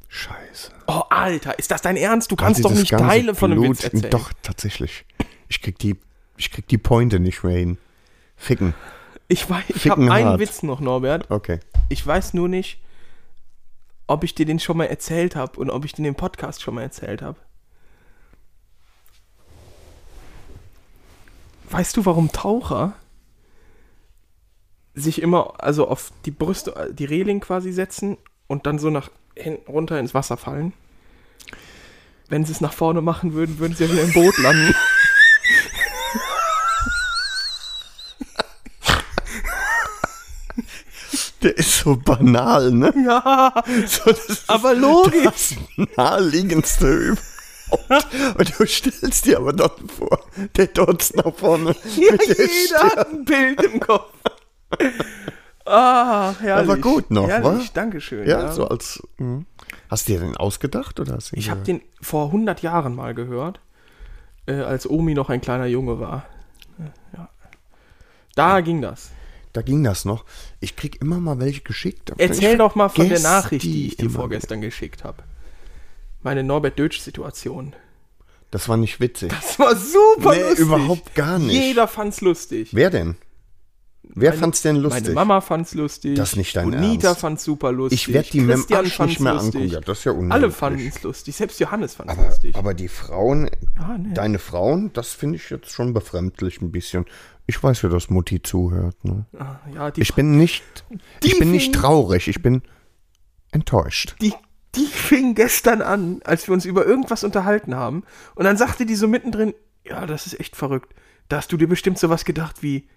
[0.07, 0.71] Scheiße.
[0.87, 2.31] Oh, Alter, ist das dein Ernst?
[2.31, 4.11] Du kannst doch nicht Teile von einem Witz erzählen.
[4.11, 5.05] Doch, tatsächlich.
[5.49, 5.97] Ich krieg die,
[6.37, 7.77] ich krieg die Pointe nicht mehr hin.
[8.37, 8.73] Ficken.
[9.27, 10.39] Ich weiß, ich habe einen.
[10.39, 11.29] Witz noch, Norbert.
[11.29, 11.59] Okay.
[11.89, 12.81] Ich weiß nur nicht,
[14.07, 16.75] ob ich dir den schon mal erzählt habe und ob ich den im Podcast schon
[16.75, 17.39] mal erzählt habe.
[21.71, 22.93] Weißt du, warum Taucher
[24.95, 28.17] sich immer also auf die Brüste, die Reling quasi setzen
[28.47, 30.73] und dann so nach hinten runter ins Wasser fallen?
[32.29, 34.73] Wenn sie es nach vorne machen würden, würden sie ja wieder im Boot landen.
[41.41, 42.93] Der ist so banal, ne?
[43.05, 43.53] ja,
[43.85, 45.23] So, das ist aber logisch.
[45.23, 45.55] das
[45.97, 48.37] naheliegendste überhaupt.
[48.37, 50.19] Und du stellst dir aber dort vor,
[50.55, 54.13] der dort nach vorne Ja, jeder hat ein Bild im Kopf.
[55.65, 56.69] Ah, herrlich.
[56.69, 57.71] Aber gut noch, herrlich, wa?
[57.73, 58.27] Dankeschön.
[58.27, 59.01] Ja, Ja, so als.
[59.17, 59.45] mhm.
[59.89, 63.13] Hast du dir den ausgedacht oder hast du Ich habe den vor 100 Jahren mal
[63.13, 63.59] gehört,
[64.45, 66.25] äh, als Omi noch ein kleiner Junge war.
[67.15, 67.29] Ja.
[68.35, 69.11] Da ging das.
[69.53, 70.25] Da ging das noch.
[70.59, 72.11] Ich krieg immer mal welche geschickt.
[72.17, 75.23] Erzähl doch mal von der Nachricht, die ich dir vorgestern geschickt habe.
[76.23, 77.75] Meine Norbert Dötsch-Situation.
[78.49, 79.29] Das war nicht witzig.
[79.31, 80.59] Das war super Nee, lustig.
[80.59, 81.53] überhaupt gar nicht.
[81.53, 82.69] Jeder fand's lustig.
[82.73, 83.15] Wer denn?
[84.15, 85.03] Wer Meine- fand's denn lustig?
[85.05, 86.15] Meine Mama fand's lustig.
[86.15, 87.21] Das ist nicht dein Bonita Ernst.
[87.21, 88.07] fand's super lustig.
[88.07, 89.55] ich werde die Arsch fand's nicht mehr lustig.
[89.55, 89.73] angucken.
[89.73, 90.53] Ja, das ist ja Alle unmöglich.
[90.55, 91.35] fanden es lustig.
[91.35, 92.55] Selbst Johannes fand es aber, lustig.
[92.55, 93.49] aber die Frauen,
[93.79, 94.13] ja, nee.
[94.13, 97.05] deine Frauen, das finde ich jetzt schon befremdlich ein bisschen.
[97.47, 99.03] Ich weiß ja, dass Mutti zuhört.
[99.03, 99.25] Ne?
[99.39, 100.63] Ah, ja, Ich bin nicht,
[101.23, 102.61] ich bin nicht traurig, ich bin
[103.51, 104.15] enttäuscht.
[104.21, 104.33] die,
[104.75, 108.03] die fing gestern an, als wir uns über irgendwas unterhalten haben.
[108.35, 109.53] Und dann sagte die so mittendrin,
[109.85, 110.93] ja, das ist echt verrückt.
[111.29, 112.87] Da hast du dir bestimmt sowas gedacht wie,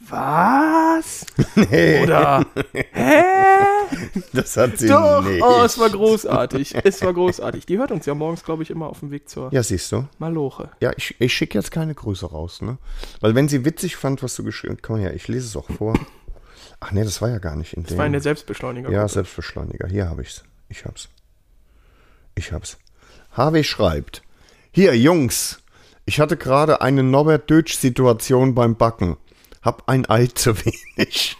[0.00, 1.26] was?
[1.56, 3.22] Oder, hä?
[4.32, 5.42] Das hat sie Doch, nicht.
[5.42, 6.74] oh, es war großartig.
[6.84, 7.66] Es war großartig.
[7.66, 10.06] Die hört uns ja morgens, glaube ich, immer auf dem Weg zur Ja, siehst du.
[10.18, 10.70] Maloche.
[10.80, 12.78] Ja, ich, ich schicke jetzt keine Grüße raus, ne?
[13.20, 15.68] Weil wenn sie witzig fand, was du geschrieben hast, komm her, ich lese es auch
[15.70, 15.94] vor.
[16.80, 18.90] Ach nee, das war ja gar nicht in Das war in der Selbstbeschleuniger.
[18.90, 19.88] Ja, Selbstbeschleuniger.
[19.88, 20.44] Hier habe ich's.
[20.68, 21.08] Ich hab's.
[22.34, 22.78] Ich hab's.
[23.36, 24.22] HW schreibt:
[24.70, 25.60] Hier, Jungs,
[26.06, 29.16] ich hatte gerade eine Norbert Dötsch-Situation beim Backen.
[29.68, 31.36] Hab ein Ei zu wenig.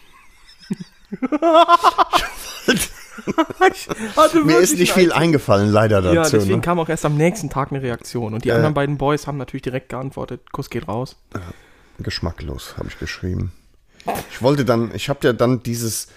[4.44, 6.36] Mir ist nicht viel eingefallen, leider Ja, dazu.
[6.36, 6.60] deswegen ne?
[6.60, 8.34] kam auch erst am nächsten Tag eine Reaktion.
[8.34, 11.16] Und die anderen beiden Boys haben natürlich direkt geantwortet, Kuss geht raus.
[12.00, 13.52] Geschmacklos, habe ich geschrieben.
[14.30, 16.08] Ich wollte dann, ich habe ja dann dieses,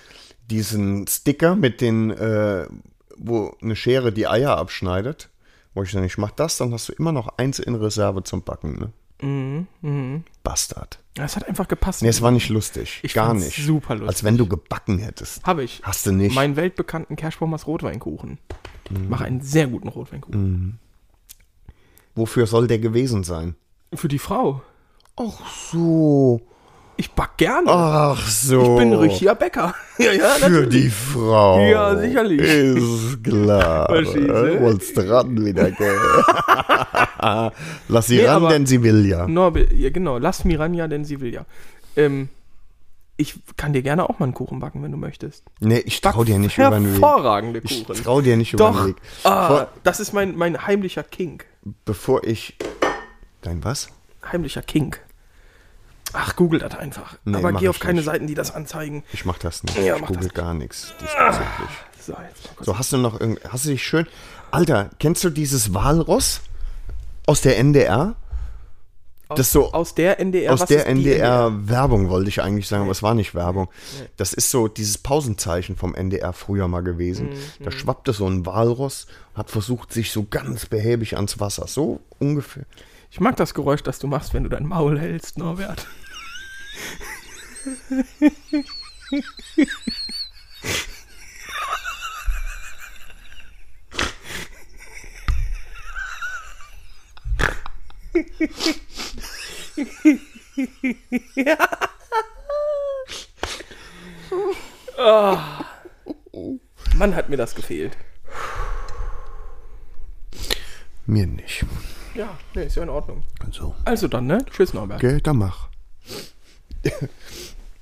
[0.49, 2.67] diesen Sticker mit den, äh,
[3.15, 5.29] wo eine Schere die Eier abschneidet.
[5.73, 8.43] Wo ich dann, ich mach das, dann hast du immer noch eins in Reserve zum
[8.43, 8.91] Backen, ne?
[9.21, 10.99] Mhm, Bastard.
[11.15, 12.01] Es hat einfach gepasst.
[12.01, 12.99] Nee, es war nicht lustig.
[13.03, 13.55] Ich Gar nicht.
[13.65, 14.07] super lustig.
[14.09, 15.43] Als wenn du gebacken hättest.
[15.43, 15.81] Habe ich.
[15.83, 16.33] Hast du nicht.
[16.33, 18.39] Meinen weltbekannten Cashbombers Rotweinkuchen.
[18.89, 19.09] Mhm.
[19.09, 20.79] Mache einen sehr guten Rotweinkuchen.
[22.15, 23.55] Wofür soll der gewesen sein?
[23.93, 24.61] Für die Frau.
[25.17, 25.39] Ach
[25.71, 26.41] so.
[27.01, 27.67] Ich back gerne.
[27.67, 28.61] Ach so.
[28.61, 29.73] Ich bin ein richtiger Bäcker.
[29.97, 30.69] ja, ja, Für natürlich.
[30.83, 31.59] die Frau.
[31.65, 32.39] Ja, sicherlich.
[32.41, 33.87] Ist klar.
[33.91, 34.61] Du?
[34.61, 35.97] Wolltest ran wieder, gell?
[37.87, 39.27] Lass sie Nee, ran, denn sie will ja.
[39.27, 41.45] Norbert, ja genau, lass Miranja, denn sie will ja.
[41.95, 42.29] Ähm,
[43.17, 45.43] ich kann dir gerne auch mal einen Kuchen backen, wenn du möchtest.
[45.59, 46.91] Nee, ich trau dir nicht über den Weg.
[47.01, 48.03] Hervorragende Ich Kuchen.
[48.03, 48.95] trau dir nicht über den Weg.
[49.23, 51.45] Ah, Vor, das ist mein, mein heimlicher Kink.
[51.85, 52.57] bevor ich.
[53.41, 53.89] Dein was?
[54.31, 55.01] Heimlicher Kink.
[56.13, 57.15] Ach, google das einfach.
[57.25, 58.05] Nee, Aber geh auf keine nicht.
[58.05, 59.03] Seiten, die das anzeigen.
[59.13, 59.77] Ich mach das nicht.
[59.77, 61.69] Ja, ich google gar nichts diesbezüglich.
[62.05, 62.13] So.
[62.61, 63.39] So, hast du noch irgend.
[63.51, 64.07] Hast du dich schön.
[64.51, 66.41] Alter, kennst du dieses Walross
[67.27, 68.15] aus der NDR?
[69.35, 70.51] Das so aus der NDR.
[70.51, 73.69] aus der NDR-Werbung wollte ich eigentlich sagen, aber es war nicht Werbung.
[74.17, 77.29] Das ist so dieses Pausenzeichen vom NDR früher mal gewesen.
[77.29, 81.67] Mhm, Da schwappte so ein Walross, hat versucht, sich so ganz behäbig ans Wasser.
[81.67, 82.65] So ungefähr.
[83.11, 85.85] Ich mag das Geräusch, das du machst, wenn du dein Maul hältst, Norbert.
[104.97, 105.65] Ah.
[106.95, 107.97] Mann, hat mir das gefehlt.
[111.05, 111.65] Mir nicht.
[112.15, 113.23] Ja, nee, ist ja in Ordnung.
[113.51, 113.73] So.
[113.85, 114.39] Also dann, ne?
[114.51, 114.99] Tschüss, Norbert.
[114.99, 115.69] Gell, dann mach.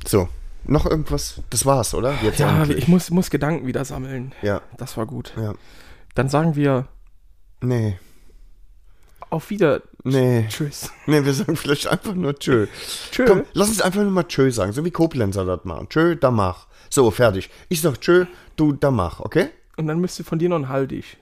[0.08, 0.30] so.
[0.66, 1.42] Noch irgendwas?
[1.50, 2.14] Das war's, oder?
[2.22, 2.78] Jetzt Ja, endlich.
[2.80, 4.34] ich muss, muss Gedanken wieder sammeln.
[4.42, 5.34] Ja, Das war gut.
[5.38, 5.54] ja.
[6.16, 6.88] Dann sagen wir
[7.62, 7.98] Nee.
[9.30, 9.82] auf Wieder.
[10.04, 10.46] Nee.
[10.50, 10.92] Tschüss.
[11.06, 12.68] Nee, wir sagen vielleicht einfach nur Tschö.
[13.12, 13.26] Tschö.
[13.26, 15.88] Komm, lass uns einfach nur mal Tschö sagen, so wie Koblenzer das machen.
[15.90, 16.68] Tschö, da mach.
[16.90, 17.50] So, fertig.
[17.70, 18.26] Ich sag Tschö,
[18.58, 19.50] du da mach, okay?
[19.78, 21.18] Und dann müsste von dir noch ein Haltig.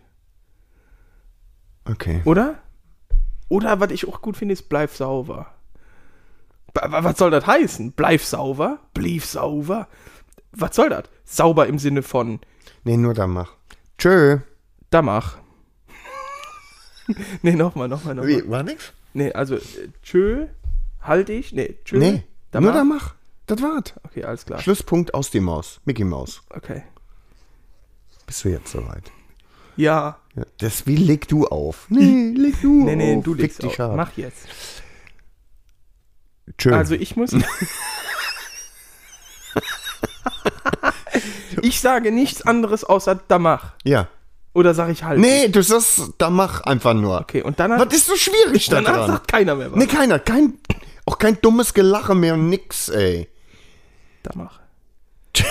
[1.86, 2.22] Okay.
[2.26, 2.60] Oder?
[3.50, 5.54] Oder was ich auch gut finde, ist bleib sauber.
[6.74, 7.94] Was soll das heißen?
[7.94, 8.80] Bleib sauber?
[8.94, 9.88] Blieb sauber?
[10.52, 11.06] Was soll das?
[11.24, 12.40] Sauber im Sinne von
[12.84, 13.54] Nee, nur da mach.
[13.98, 14.40] Tschö.
[14.90, 15.38] da mach.
[17.42, 18.30] nee, nochmal, nochmal, nochmal.
[18.30, 18.94] Wie, war nix?
[19.14, 20.48] Nee, also äh, tschö,
[21.02, 21.52] halt ich?
[21.54, 21.98] Nee, tschö.
[21.98, 22.78] Nee, da nur mach.
[22.78, 23.16] da mach.
[23.48, 23.94] Das war's.
[24.04, 24.62] Okay, alles klar.
[24.62, 25.82] Schlusspunkt aus die Maus.
[25.86, 26.42] Mickey Maus.
[26.50, 26.84] Okay.
[28.26, 29.12] Bist du jetzt soweit?
[29.78, 30.18] Ja.
[30.36, 30.44] Ja.
[30.60, 31.86] Das wie leg du auf.
[31.90, 33.24] Nee, leg du Nee, nee, auf.
[33.24, 33.80] du legst dich auf.
[33.80, 33.96] hart.
[33.96, 34.48] Mach jetzt.
[36.58, 36.74] Tschö.
[36.76, 37.32] Also ich muss.
[41.62, 43.74] ich sage nichts anderes außer da mach.
[43.84, 44.08] ja.
[44.54, 45.20] Oder sage ich halt.
[45.20, 47.20] Nee, du sagst, da mach einfach nur.
[47.22, 49.12] Okay, und danach, Was ist so schwierig da danach dran?
[49.12, 49.78] sagt keiner mehr was.
[49.78, 50.18] Nee, keiner.
[50.18, 50.54] Kein,
[51.06, 53.30] auch kein dummes Gelache mehr und nix, ey.
[54.24, 54.60] Da mach.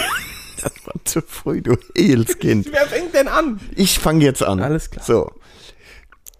[0.62, 2.66] Das war zu früh, du Ehelskind.
[2.72, 3.60] Wer fängt denn an?
[3.74, 4.60] Ich fange jetzt an.
[4.60, 5.04] Alles klar.
[5.04, 5.32] So.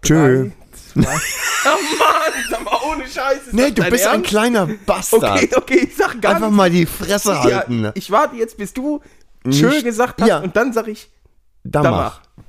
[0.03, 0.49] Tschö.
[0.95, 3.49] Oh Mann, sag mal ohne Scheiße.
[3.51, 4.29] Nee, du bist ein Ernst?
[4.29, 5.23] kleiner Bastard.
[5.23, 6.35] Okay, okay, ich sag ganz.
[6.35, 7.91] Einfach mal die Fresse ja, halten.
[7.93, 9.01] ich warte jetzt, bis du
[9.47, 10.39] Tschö Nicht- gesagt hast Ja.
[10.39, 11.11] und dann sag ich
[11.63, 12.21] da da mach.
[12.35, 12.43] mach.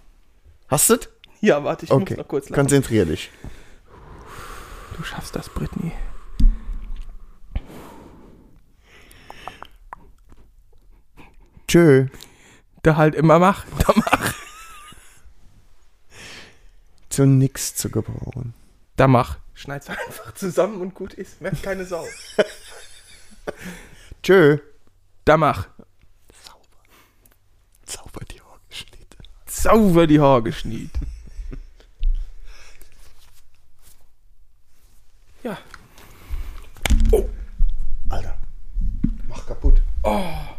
[0.69, 1.01] Hast du's?
[1.41, 2.15] Ja, warte, ich Okay.
[2.15, 2.55] muss noch kurz lachen.
[2.61, 3.31] Konzentrier dich.
[4.97, 5.93] Du schaffst das, Britney.
[11.69, 12.07] Tschö.
[12.83, 14.35] Da halt immer mach, da mach.
[17.11, 18.55] Zu nix zu gebrauchen.
[18.97, 19.39] Da mach.
[19.55, 21.41] Schneid's einfach zusammen und gut ist.
[21.41, 22.07] Merkt keine Sau.
[24.23, 24.59] Tschö.
[25.25, 25.69] Da mach.
[26.45, 26.83] Sauber.
[27.87, 29.17] Sauber die Haargeschnitt.
[29.47, 30.93] Sauber die Haargeschnitt.
[35.43, 35.59] ja.
[37.11, 37.29] Oh.
[38.09, 38.39] Alter.
[39.29, 39.83] Mach kaputt.
[40.03, 40.58] Oh.